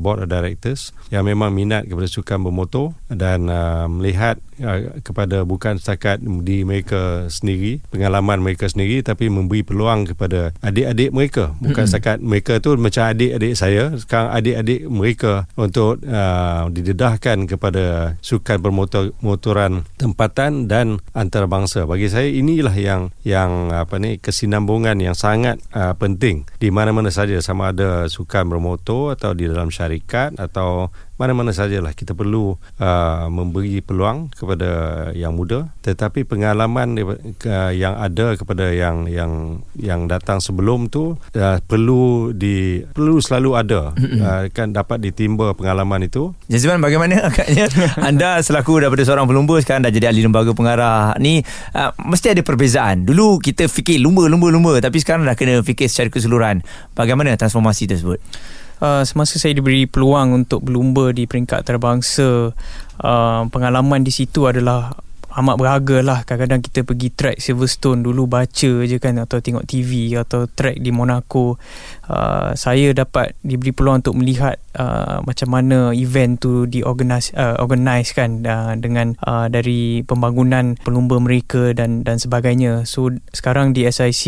board 0.00 0.24
of 0.24 0.32
directors 0.32 0.96
yang 1.12 1.28
memang 1.28 1.52
minat 1.52 1.84
kepada 1.84 2.08
sukan 2.08 2.40
bermotor 2.40 2.96
dan 3.12 3.52
uh, 3.52 3.84
melihat 3.92 4.40
uh, 4.64 4.96
kepada 5.04 5.44
bukan 5.44 5.76
setakat 5.76 6.24
di 6.24 6.64
mereka 6.64 7.28
sendiri, 7.28 7.84
pengalaman 7.92 8.40
mereka 8.40 8.64
sendiri 8.72 9.04
tapi 9.04 9.28
memberi 9.28 9.60
peluang 9.60 10.08
kepada 10.16 10.56
adik-adik 10.64 11.12
mereka. 11.12 11.52
Bukan 11.60 11.84
mm-hmm. 11.84 11.90
setakat 11.92 12.18
mereka 12.24 12.52
tu 12.64 12.72
macam 12.80 13.12
adik-adik 13.12 13.52
saya, 13.52 13.92
sekarang 14.00 14.32
adik-adik 14.32 14.80
mereka 14.88 15.44
untuk 15.60 16.00
uh, 16.08 16.72
didedahkan 16.72 17.44
kepada 17.44 18.16
sukan 18.24 18.58
bermotor 18.64 19.12
motoran 19.20 19.84
tempatan 20.00 20.70
dan 20.70 21.02
antarabangsa. 21.12 21.84
Bagi 21.84 22.08
saya 22.08 22.32
inilah 22.32 22.72
yang 22.72 22.85
yang 23.26 23.74
apa 23.74 23.98
ni 23.98 24.22
kesinambungan 24.22 24.96
yang 25.02 25.18
sangat 25.18 25.58
uh, 25.74 25.92
penting. 25.98 26.46
Di 26.56 26.70
mana-mana 26.70 27.10
saja 27.10 27.36
sama 27.42 27.74
ada 27.74 28.06
sukan 28.06 28.46
bermotor 28.46 29.18
atau 29.18 29.34
di 29.34 29.50
dalam 29.50 29.68
syarikat 29.68 30.38
atau 30.38 30.94
mana-mana 31.16 31.52
sajalah 31.52 31.96
kita 31.96 32.12
perlu 32.12 32.60
uh, 32.80 33.26
memberi 33.32 33.80
peluang 33.80 34.28
kepada 34.32 34.70
yang 35.16 35.32
muda. 35.36 35.72
Tetapi 35.80 36.28
pengalaman 36.28 36.96
uh, 36.96 37.72
yang 37.72 37.96
ada 37.96 38.36
kepada 38.36 38.72
yang 38.72 39.08
yang 39.08 39.64
yang 39.76 40.04
datang 40.06 40.44
sebelum 40.44 40.92
tu 40.92 41.16
uh, 41.16 41.58
perlu 41.64 42.32
di 42.36 42.84
perlu 42.92 43.20
selalu 43.20 43.50
ada. 43.56 43.80
Uh, 43.96 44.48
kan 44.52 44.70
dapat 44.76 45.00
ditimba 45.00 45.56
pengalaman 45.56 46.04
itu. 46.04 46.36
Jazman 46.52 46.84
bagaimana 46.84 47.24
agaknya 47.32 47.66
anda 48.00 48.38
selaku 48.44 48.84
daripada 48.84 49.02
seorang 49.02 49.24
pelumba 49.24 49.56
sekarang 49.64 49.88
dah 49.88 49.92
jadi 49.92 50.12
ahli 50.12 50.20
lembaga 50.20 50.52
pengarah 50.52 51.16
ni 51.16 51.40
uh, 51.72 51.90
mesti 51.96 52.36
ada 52.36 52.44
perbezaan. 52.44 53.08
Dulu 53.08 53.40
kita 53.40 53.66
fikir 53.72 53.98
lumba 54.04 54.28
lumba 54.28 54.52
lumba 54.52 54.72
tapi 54.84 55.00
sekarang 55.00 55.24
dah 55.24 55.34
kena 55.34 55.64
fikir 55.64 55.88
secara 55.88 56.12
keseluruhan. 56.12 56.60
Bagaimana 56.92 57.34
transformasi 57.40 57.88
tersebut 57.88 58.20
uh, 58.80 59.02
semasa 59.06 59.38
saya 59.40 59.56
diberi 59.56 59.88
peluang 59.88 60.44
untuk 60.44 60.66
berlumba 60.66 61.12
di 61.14 61.24
peringkat 61.24 61.64
antarabangsa 61.64 62.52
uh, 63.00 63.42
pengalaman 63.48 64.02
di 64.04 64.12
situ 64.12 64.48
adalah 64.48 64.92
amat 65.36 65.56
berharga 65.60 65.96
lah. 66.00 66.18
Kadang-kadang 66.24 66.64
kita 66.64 66.80
pergi 66.82 67.08
track 67.12 67.36
Silverstone 67.38 68.00
dulu 68.00 68.24
baca 68.24 68.72
je 68.88 68.96
kan 68.96 69.20
atau 69.20 69.38
tengok 69.44 69.68
TV 69.68 70.16
atau 70.16 70.48
track 70.48 70.80
di 70.80 70.88
Monaco. 70.88 71.60
Uh, 72.08 72.56
saya 72.56 72.96
dapat 72.96 73.36
diberi 73.44 73.76
peluang 73.76 74.00
untuk 74.00 74.16
melihat 74.16 74.56
uh, 74.80 75.20
macam 75.20 75.48
mana 75.52 75.92
event 75.92 76.40
tu 76.40 76.64
diorganize 76.64 77.36
uh, 77.36 77.60
organize 77.60 78.16
kan 78.16 78.40
uh, 78.48 78.72
dengan 78.80 79.12
uh, 79.28 79.52
dari 79.52 80.00
pembangunan 80.08 80.78
pelumba 80.80 81.20
mereka 81.20 81.76
dan 81.76 82.00
dan 82.00 82.16
sebagainya. 82.16 82.88
So 82.88 83.12
sekarang 83.36 83.76
di 83.76 83.84
SIC 83.84 84.24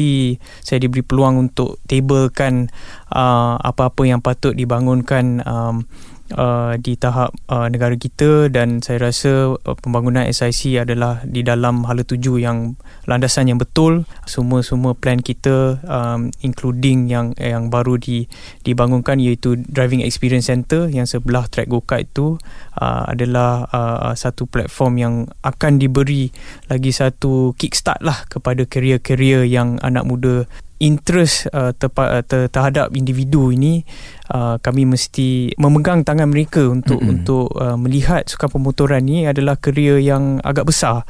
saya 0.61 0.79
diberi 0.79 1.01
peluang 1.01 1.49
untuk 1.49 1.81
tablekan 1.89 2.69
uh, 3.09 3.57
apa-apa 3.65 4.05
yang 4.05 4.21
patut 4.21 4.53
dibangunkan 4.53 5.41
um, 5.49 5.89
uh, 6.35 6.75
di 6.77 6.99
tahap 6.99 7.33
uh, 7.49 7.69
negara 7.71 7.97
kita 7.97 8.53
dan 8.53 8.85
saya 8.85 9.09
rasa 9.09 9.57
uh, 9.57 9.77
pembangunan 9.79 10.27
SIC 10.29 10.77
adalah 10.81 11.23
di 11.25 11.41
dalam 11.47 11.87
hala 11.89 12.05
tuju 12.05 12.41
yang 12.41 12.77
landasan 13.09 13.49
yang 13.49 13.61
betul. 13.61 14.05
Semua-semua 14.29 14.93
plan 14.99 15.21
kita 15.21 15.81
um, 15.87 16.29
including 16.45 17.09
yang 17.09 17.33
yang 17.41 17.73
baru 17.73 17.97
di 17.97 18.29
dibangunkan 18.67 19.23
iaitu 19.23 19.57
driving 19.69 20.05
experience 20.05 20.51
center 20.53 20.89
yang 20.89 21.09
sebelah 21.09 21.49
track 21.49 21.71
go-kart 21.71 22.05
itu 22.05 22.37
uh, 22.81 23.05
adalah 23.09 23.65
uh, 23.73 24.13
satu 24.13 24.45
platform 24.49 24.95
yang 25.01 25.15
akan 25.45 25.81
diberi 25.81 26.29
lagi 26.69 26.93
satu 26.93 27.57
kickstart 27.57 28.01
lah 28.05 28.27
kepada 28.29 28.65
career-career 28.69 29.49
yang 29.49 29.81
anak 29.81 30.05
muda 30.05 30.45
interest 30.79 31.51
uh, 31.51 31.75
terpa, 31.75 32.19
uh, 32.19 32.25
ter, 32.25 32.47
terhadap 32.51 32.95
individu 32.95 33.51
ini 33.51 33.83
uh, 34.31 34.57
kami 34.63 34.87
mesti 34.87 35.59
memegang 35.59 36.07
tangan 36.07 36.31
mereka 36.31 36.63
untuk 36.67 37.03
mm-hmm. 37.03 37.13
untuk 37.13 37.51
uh, 37.59 37.75
melihat 37.75 38.27
sukan 38.31 38.49
pemotoran 38.49 39.03
ini 39.07 39.27
adalah 39.27 39.59
kerja 39.59 39.99
yang 39.99 40.39
agak 40.43 40.71
besar. 40.71 41.03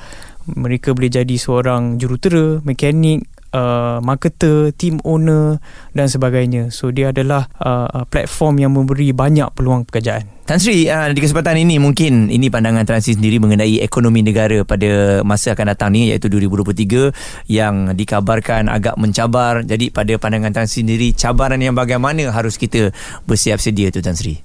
Mereka 0.49 0.97
boleh 0.97 1.13
jadi 1.13 1.37
seorang 1.37 2.01
jurutera 2.01 2.65
mekanik 2.65 3.29
uh, 3.53 4.01
marketer 4.01 4.73
team 4.73 4.97
owner 5.05 5.61
dan 5.93 6.09
sebagainya. 6.09 6.73
So 6.73 6.89
dia 6.89 7.13
adalah 7.13 7.53
uh, 7.61 8.09
platform 8.09 8.65
yang 8.65 8.73
memberi 8.73 9.13
banyak 9.13 9.53
peluang 9.53 9.85
pekerjaan 9.85 10.38
Tan 10.49 10.57
Sri, 10.57 10.89
uh, 10.89 11.13
di 11.13 11.21
kesempatan 11.21 11.61
ini 11.61 11.77
mungkin 11.77 12.33
ini 12.33 12.49
pandangan 12.49 12.89
Transi 12.89 13.13
sendiri 13.13 13.37
mengenai 13.37 13.85
ekonomi 13.85 14.25
negara 14.25 14.65
pada 14.65 15.21
masa 15.21 15.53
akan 15.53 15.77
datang 15.77 15.93
ni 15.93 16.09
iaitu 16.09 16.33
2023 16.33 17.53
yang 17.53 17.93
dikabarkan 17.93 18.73
agak 18.73 18.97
mencabar. 18.97 19.61
Jadi 19.61 19.93
pada 19.93 20.17
pandangan 20.17 20.57
Transi 20.57 20.81
sendiri, 20.81 21.13
cabaran 21.13 21.61
yang 21.61 21.77
bagaimana 21.77 22.33
harus 22.33 22.57
kita 22.57 22.97
bersiap 23.29 23.61
sedia 23.61 23.93
tu 23.93 24.01
Tan 24.01 24.17
Sri? 24.17 24.41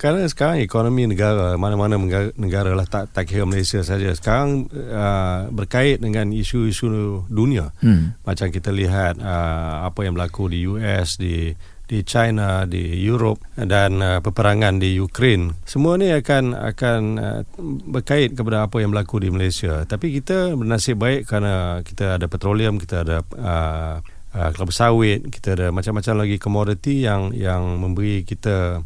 Kerana 0.00 0.24
sekarang 0.24 0.64
ekonomi 0.64 1.04
negara, 1.04 1.52
mana-mana 1.60 2.00
negara, 2.40 2.72
lah 2.72 2.88
tak, 2.88 3.12
tak 3.12 3.28
kira 3.28 3.44
Malaysia 3.44 3.84
saja. 3.84 4.08
Sekarang 4.16 4.72
uh, 4.72 5.52
berkait 5.52 6.00
dengan 6.00 6.32
isu-isu 6.32 6.88
dunia. 7.28 7.76
Hmm. 7.84 8.16
Macam 8.24 8.48
kita 8.48 8.72
lihat 8.72 9.20
uh, 9.20 9.84
apa 9.84 10.00
yang 10.00 10.16
berlaku 10.16 10.48
di 10.48 10.64
US, 10.64 11.20
di 11.20 11.52
di 11.86 12.02
China, 12.02 12.66
di 12.66 12.98
Europe 13.06 13.46
dan 13.54 14.02
uh, 14.02 14.18
peperangan 14.18 14.82
di 14.82 14.98
Ukraine. 14.98 15.54
Semua 15.62 15.94
ni 15.94 16.10
akan 16.10 16.52
akan 16.52 17.00
uh, 17.16 17.40
berkait 17.86 18.34
kepada 18.34 18.66
apa 18.66 18.82
yang 18.82 18.90
berlaku 18.90 19.22
di 19.22 19.30
Malaysia. 19.30 19.86
Tapi 19.86 20.18
kita 20.18 20.58
bernasib 20.58 20.98
baik 20.98 21.30
kerana 21.30 21.80
kita 21.86 22.18
ada 22.18 22.26
petroleum, 22.26 22.82
kita 22.82 23.06
ada 23.06 23.22
uh, 23.22 24.02
uh, 24.34 24.48
kelapa 24.50 24.72
sawit, 24.74 25.30
kita 25.30 25.54
ada 25.54 25.66
macam-macam 25.70 26.26
lagi 26.26 26.36
komoditi 26.42 27.06
yang 27.06 27.30
yang 27.30 27.78
memberi 27.78 28.26
kita 28.26 28.82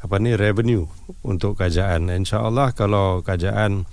apa 0.00 0.14
ni 0.16 0.32
revenue 0.32 0.88
untuk 1.20 1.60
kerajaan. 1.60 2.08
Insya-Allah 2.08 2.72
kalau 2.72 3.20
kerajaan 3.20 3.84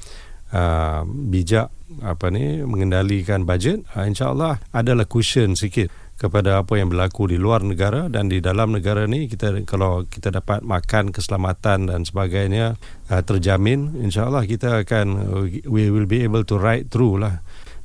uh, 0.55 1.01
bijak 1.03 1.75
apa 2.01 2.31
ni 2.31 2.63
mengendalikan 2.63 3.43
bajet, 3.43 3.83
uh, 3.99 4.07
insya-Allah 4.07 4.63
adalah 4.71 5.03
cushion 5.03 5.59
sikit 5.59 6.04
kepada 6.15 6.63
apa 6.63 6.79
yang 6.79 6.87
berlaku 6.87 7.27
di 7.27 7.35
luar 7.35 7.59
negara 7.59 8.07
dan 8.07 8.31
di 8.31 8.39
dalam 8.39 8.71
negara 8.71 9.03
ni 9.03 9.27
kita 9.27 9.67
kalau 9.67 10.07
kita 10.07 10.31
dapat 10.31 10.63
makan 10.63 11.11
keselamatan 11.11 11.91
dan 11.91 12.07
sebagainya 12.07 12.79
uh, 13.11 13.19
terjamin 13.19 13.99
insyaallah 13.99 14.47
kita 14.47 14.87
akan 14.87 15.07
uh, 15.19 15.43
we 15.67 15.91
will 15.91 16.07
be 16.07 16.23
able 16.23 16.47
to 16.47 16.55
ride 16.55 16.87
through 16.87 17.19
lah. 17.19 17.43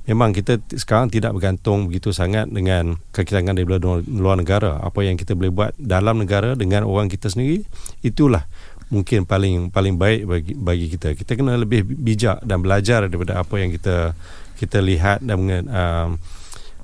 Memang 0.08 0.34
kita 0.34 0.58
sekarang 0.74 1.06
tidak 1.06 1.38
bergantung 1.38 1.86
begitu 1.86 2.10
sangat 2.10 2.50
dengan 2.50 2.98
kekitangan 3.14 3.54
dari 3.54 3.66
luar 4.10 4.36
negara. 4.42 4.82
Apa 4.82 5.06
yang 5.06 5.14
kita 5.14 5.38
boleh 5.38 5.54
buat 5.54 5.72
dalam 5.78 6.18
negara 6.18 6.58
dengan 6.58 6.82
orang 6.82 7.06
kita 7.06 7.30
sendiri 7.30 7.62
itulah 8.02 8.42
mungkin 8.90 9.22
paling 9.22 9.70
paling 9.70 9.94
baik 9.98 10.22
bagi 10.26 10.52
bagi 10.58 10.86
kita. 10.90 11.14
Kita 11.14 11.38
kena 11.38 11.54
lebih 11.54 11.86
bijak 11.86 12.42
dan 12.42 12.58
belajar 12.58 13.06
daripada 13.06 13.38
apa 13.38 13.54
yang 13.62 13.70
kita 13.70 14.18
kita 14.58 14.82
lihat 14.82 15.22
dan 15.22 15.38
uh, 15.70 16.10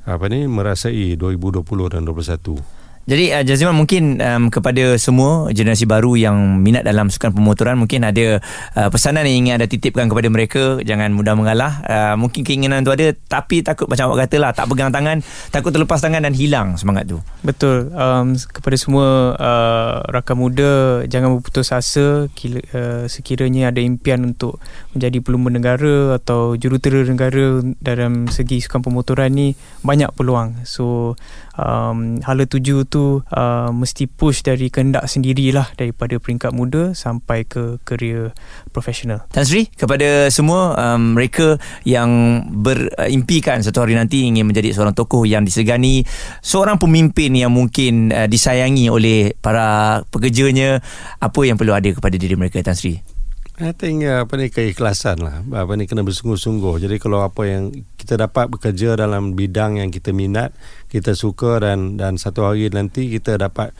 apa 0.07 0.31
ni 0.31 0.47
merasai 0.47 1.19
2020 1.19 1.67
dan 1.91 2.07
2021. 2.07 2.76
Jadi 3.07 3.31
uh, 3.31 3.47
Jaziman 3.47 3.79
mungkin 3.79 4.19
um, 4.19 4.51
kepada 4.51 4.99
semua 4.99 5.47
generasi 5.55 5.87
baru 5.87 6.19
yang 6.19 6.59
minat 6.59 6.83
dalam 6.83 7.07
sukan 7.07 7.31
pemotoran 7.31 7.79
mungkin 7.79 8.03
ada 8.03 8.43
uh, 8.75 8.91
pesanan 8.91 9.23
yang 9.31 9.47
ingin 9.47 9.53
anda 9.63 9.71
titipkan 9.71 10.11
kepada 10.11 10.27
mereka. 10.27 10.83
Jangan 10.83 11.15
mudah 11.15 11.39
mengalah. 11.39 11.87
Uh, 11.87 12.15
mungkin 12.19 12.43
keinginan 12.43 12.83
tu 12.83 12.91
ada 12.91 13.15
tapi 13.31 13.63
takut 13.63 13.87
macam 13.87 14.11
awak 14.11 14.27
kata 14.27 14.37
lah 14.43 14.51
tak 14.51 14.67
pegang 14.67 14.91
tangan 14.91 15.23
takut 15.55 15.71
terlepas 15.71 16.03
tangan 16.03 16.27
dan 16.27 16.35
hilang 16.35 16.75
semangat 16.75 17.07
tu. 17.07 17.23
Betul. 17.47 17.95
Um, 17.95 18.35
kepada 18.35 18.75
semua 18.75 19.39
uh, 19.39 20.03
rakan 20.11 20.37
muda 20.43 20.73
jangan 21.07 21.39
berputus 21.39 21.71
asa. 21.71 22.27
Kila, 22.35 22.59
uh, 22.75 23.05
sekiranya 23.07 23.71
ada 23.71 23.79
impian 23.79 24.35
untuk 24.35 24.59
menjadi 24.99 25.23
pelumba 25.23 25.55
negara 25.55 26.19
atau 26.19 26.59
jurutera 26.59 27.07
negara 27.07 27.63
dalam 27.79 28.27
segi 28.27 28.59
sukan 28.67 28.83
pemotoran 28.83 29.31
ni 29.31 29.55
banyak 29.87 30.11
peluang. 30.11 30.67
So 30.67 31.15
um, 31.57 32.21
hala 32.23 32.45
tuju 32.45 32.87
tu 32.87 33.21
uh, 33.21 33.71
mesti 33.73 34.07
push 34.07 34.45
dari 34.45 34.69
kehendak 34.69 35.09
sendirilah 35.09 35.73
daripada 35.75 36.21
peringkat 36.21 36.53
muda 36.53 36.93
sampai 36.93 37.45
ke 37.49 37.81
kerjaya 37.83 38.31
profesional. 38.71 39.25
Tan 39.33 39.45
Sri, 39.49 39.69
kepada 39.73 40.29
semua 40.29 40.77
um, 40.77 41.17
mereka 41.17 41.57
yang 41.83 42.43
berimpikan 42.53 43.65
satu 43.65 43.83
hari 43.85 43.97
nanti 43.97 44.29
ingin 44.29 44.47
menjadi 44.47 44.77
seorang 44.77 44.95
tokoh 44.95 45.25
yang 45.25 45.43
disegani, 45.43 46.05
seorang 46.45 46.77
pemimpin 46.77 47.33
yang 47.35 47.51
mungkin 47.51 48.13
uh, 48.13 48.29
disayangi 48.29 48.93
oleh 48.93 49.33
para 49.41 50.01
pekerjanya, 50.13 50.85
apa 51.19 51.41
yang 51.43 51.57
perlu 51.57 51.73
ada 51.75 51.89
kepada 51.91 52.15
diri 52.21 52.37
mereka 52.37 52.61
Tan 52.61 52.77
Sri? 52.77 53.16
I 53.57 53.73
think 53.73 54.05
uh, 54.05 54.29
apa 54.29 54.37
ni 54.37 54.53
keikhlasan 54.53 55.25
lah. 55.25 55.41
Apa 55.41 55.81
ni 55.81 55.89
kena 55.89 56.05
bersungguh-sungguh. 56.05 56.77
Jadi 56.77 57.01
kalau 57.01 57.25
apa 57.25 57.49
yang 57.49 57.73
kita 57.97 58.21
dapat 58.21 58.53
bekerja 58.53 59.01
dalam 59.01 59.33
bidang 59.33 59.81
yang 59.81 59.89
kita 59.89 60.13
minat, 60.13 60.53
kita 60.93 61.17
suka 61.17 61.65
dan 61.65 61.97
dan 61.97 62.21
satu 62.21 62.45
hari 62.45 62.69
nanti 62.69 63.09
kita 63.09 63.41
dapat 63.41 63.73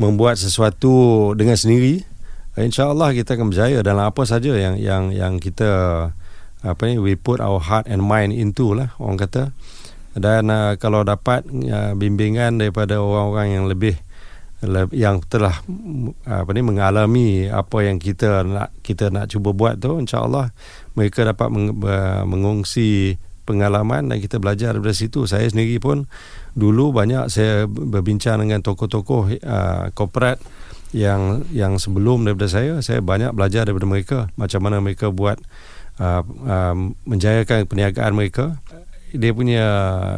membuat 0.00 0.40
sesuatu 0.40 1.36
dengan 1.36 1.60
sendiri, 1.60 2.08
insya-Allah 2.56 3.12
kita 3.12 3.36
akan 3.36 3.52
berjaya 3.52 3.84
dalam 3.84 4.08
apa 4.08 4.24
saja 4.24 4.56
yang 4.56 4.80
yang 4.80 5.12
yang 5.12 5.36
kita 5.36 5.68
apa 6.64 6.82
ni 6.88 6.96
we 6.96 7.12
put 7.12 7.38
our 7.44 7.60
heart 7.60 7.84
and 7.84 8.00
mind 8.00 8.32
into 8.32 8.72
lah 8.72 8.96
orang 8.96 9.20
kata. 9.20 9.52
dan 10.18 10.50
uh, 10.50 10.74
kalau 10.80 11.06
dapat 11.06 11.46
uh, 11.46 11.94
bimbingan 11.94 12.58
daripada 12.58 12.98
orang-orang 12.98 13.54
yang 13.54 13.64
lebih 13.70 13.94
yang 14.90 15.22
telah 15.22 15.62
apa 16.26 16.50
ni 16.50 16.66
mengalami 16.66 17.46
apa 17.46 17.86
yang 17.86 18.02
kita 18.02 18.42
nak 18.42 18.74
kita 18.82 19.06
nak 19.06 19.30
cuba 19.30 19.54
buat 19.54 19.78
tu 19.78 20.02
insyaallah 20.02 20.50
mereka 20.98 21.22
dapat 21.22 21.46
meng, 21.46 21.78
mengongsi 22.26 23.22
pengalaman 23.46 24.12
dan 24.12 24.20
kita 24.20 24.36
belajar 24.36 24.76
daripada 24.76 24.92
situ. 24.92 25.24
Saya 25.24 25.48
sendiri 25.48 25.80
pun 25.80 26.04
dulu 26.52 26.92
banyak 26.92 27.32
saya 27.32 27.64
berbincang 27.64 28.44
dengan 28.44 28.60
tokoh-tokoh 28.60 29.40
korporat 29.96 30.36
yang 30.92 31.44
yang 31.54 31.80
sebelum 31.80 32.28
daripada 32.28 32.48
saya 32.52 32.82
saya 32.84 33.00
banyak 33.00 33.32
belajar 33.32 33.64
daripada 33.64 33.88
mereka. 33.88 34.18
Macam 34.36 34.60
mana 34.60 34.84
mereka 34.84 35.08
buat 35.08 35.40
uh, 35.96 36.22
uh, 36.26 36.74
menjayakan 37.08 37.64
perniagaan 37.64 38.12
mereka 38.12 38.60
dia 39.12 39.32
punya 39.32 39.64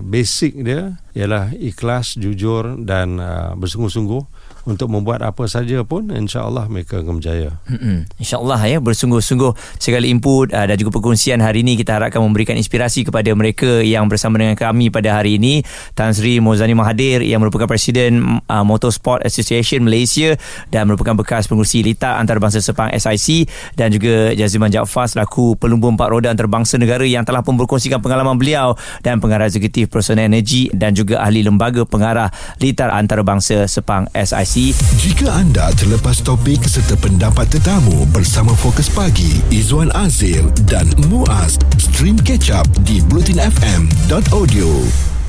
basic 0.02 0.60
dia 0.62 0.98
ialah 1.14 1.54
ikhlas, 1.54 2.18
jujur 2.18 2.80
dan 2.82 3.18
uh, 3.18 3.52
bersungguh-sungguh 3.58 4.49
untuk 4.68 4.92
membuat 4.92 5.24
apa 5.24 5.46
saja 5.48 5.80
pun 5.86 6.10
insya-Allah 6.12 6.68
mereka 6.68 7.00
akan 7.00 7.20
berjaya. 7.20 7.56
Hmm. 7.64 8.04
Insya-Allah 8.20 8.60
ya 8.68 8.78
bersungguh-sungguh 8.82 9.80
segala 9.80 10.04
input 10.04 10.52
uh, 10.52 10.66
dan 10.68 10.76
juga 10.76 11.00
perkongsian 11.00 11.40
hari 11.40 11.64
ini 11.64 11.80
kita 11.80 11.96
harapkan 11.96 12.20
memberikan 12.20 12.56
inspirasi 12.56 13.06
kepada 13.06 13.32
mereka 13.32 13.80
yang 13.80 14.08
bersama 14.10 14.36
dengan 14.36 14.56
kami 14.56 14.92
pada 14.92 15.20
hari 15.20 15.40
ini 15.40 15.64
Tan 15.96 16.12
Sri 16.12 16.42
Mozani 16.42 16.76
Mahathir 16.76 17.24
yang 17.24 17.40
merupakan 17.40 17.68
presiden 17.68 18.40
uh, 18.48 18.64
Motorsport 18.66 19.24
Association 19.24 19.84
Malaysia 19.84 20.36
dan 20.68 20.88
merupakan 20.90 21.16
bekas 21.16 21.48
pengurusi 21.48 21.80
Lita 21.80 22.20
Antarabangsa 22.20 22.60
Sepang 22.60 22.92
SIC 22.92 23.48
dan 23.76 23.92
juga 23.94 24.32
Jaziman 24.36 24.68
Jaafar 24.68 25.08
selaku 25.08 25.56
pelumbu 25.56 25.92
empat 25.92 26.08
roda 26.10 26.28
antarabangsa 26.32 26.76
negara 26.76 27.06
yang 27.06 27.24
telah 27.24 27.40
pun 27.40 27.56
berkongsikan 27.56 28.02
pengalaman 28.02 28.36
beliau 28.36 28.76
dan 29.00 29.18
pengarah 29.18 29.48
eksekutif 29.48 29.88
personal 29.88 30.28
energi 30.28 30.68
dan 30.72 30.92
juga 30.92 31.22
ahli 31.22 31.44
lembaga 31.44 31.86
pengarah 31.86 32.28
Litar 32.60 32.92
Antarabangsa 32.92 33.64
Sepang 33.70 34.10
SIC 34.12 34.49
informasi. 34.50 34.74
Jika 34.98 35.32
anda 35.32 35.70
terlepas 35.78 36.22
topik 36.22 36.66
serta 36.66 36.98
pendapat 36.98 37.46
tetamu 37.50 38.06
bersama 38.10 38.50
Fokus 38.58 38.90
Pagi, 38.90 39.38
Izwan 39.50 39.94
Azil 39.94 40.50
dan 40.66 40.90
Muaz, 41.06 41.58
stream 41.78 42.18
catch 42.18 42.50
up 42.50 42.66
di 42.82 42.98
blutinfm.audio. 43.06 45.19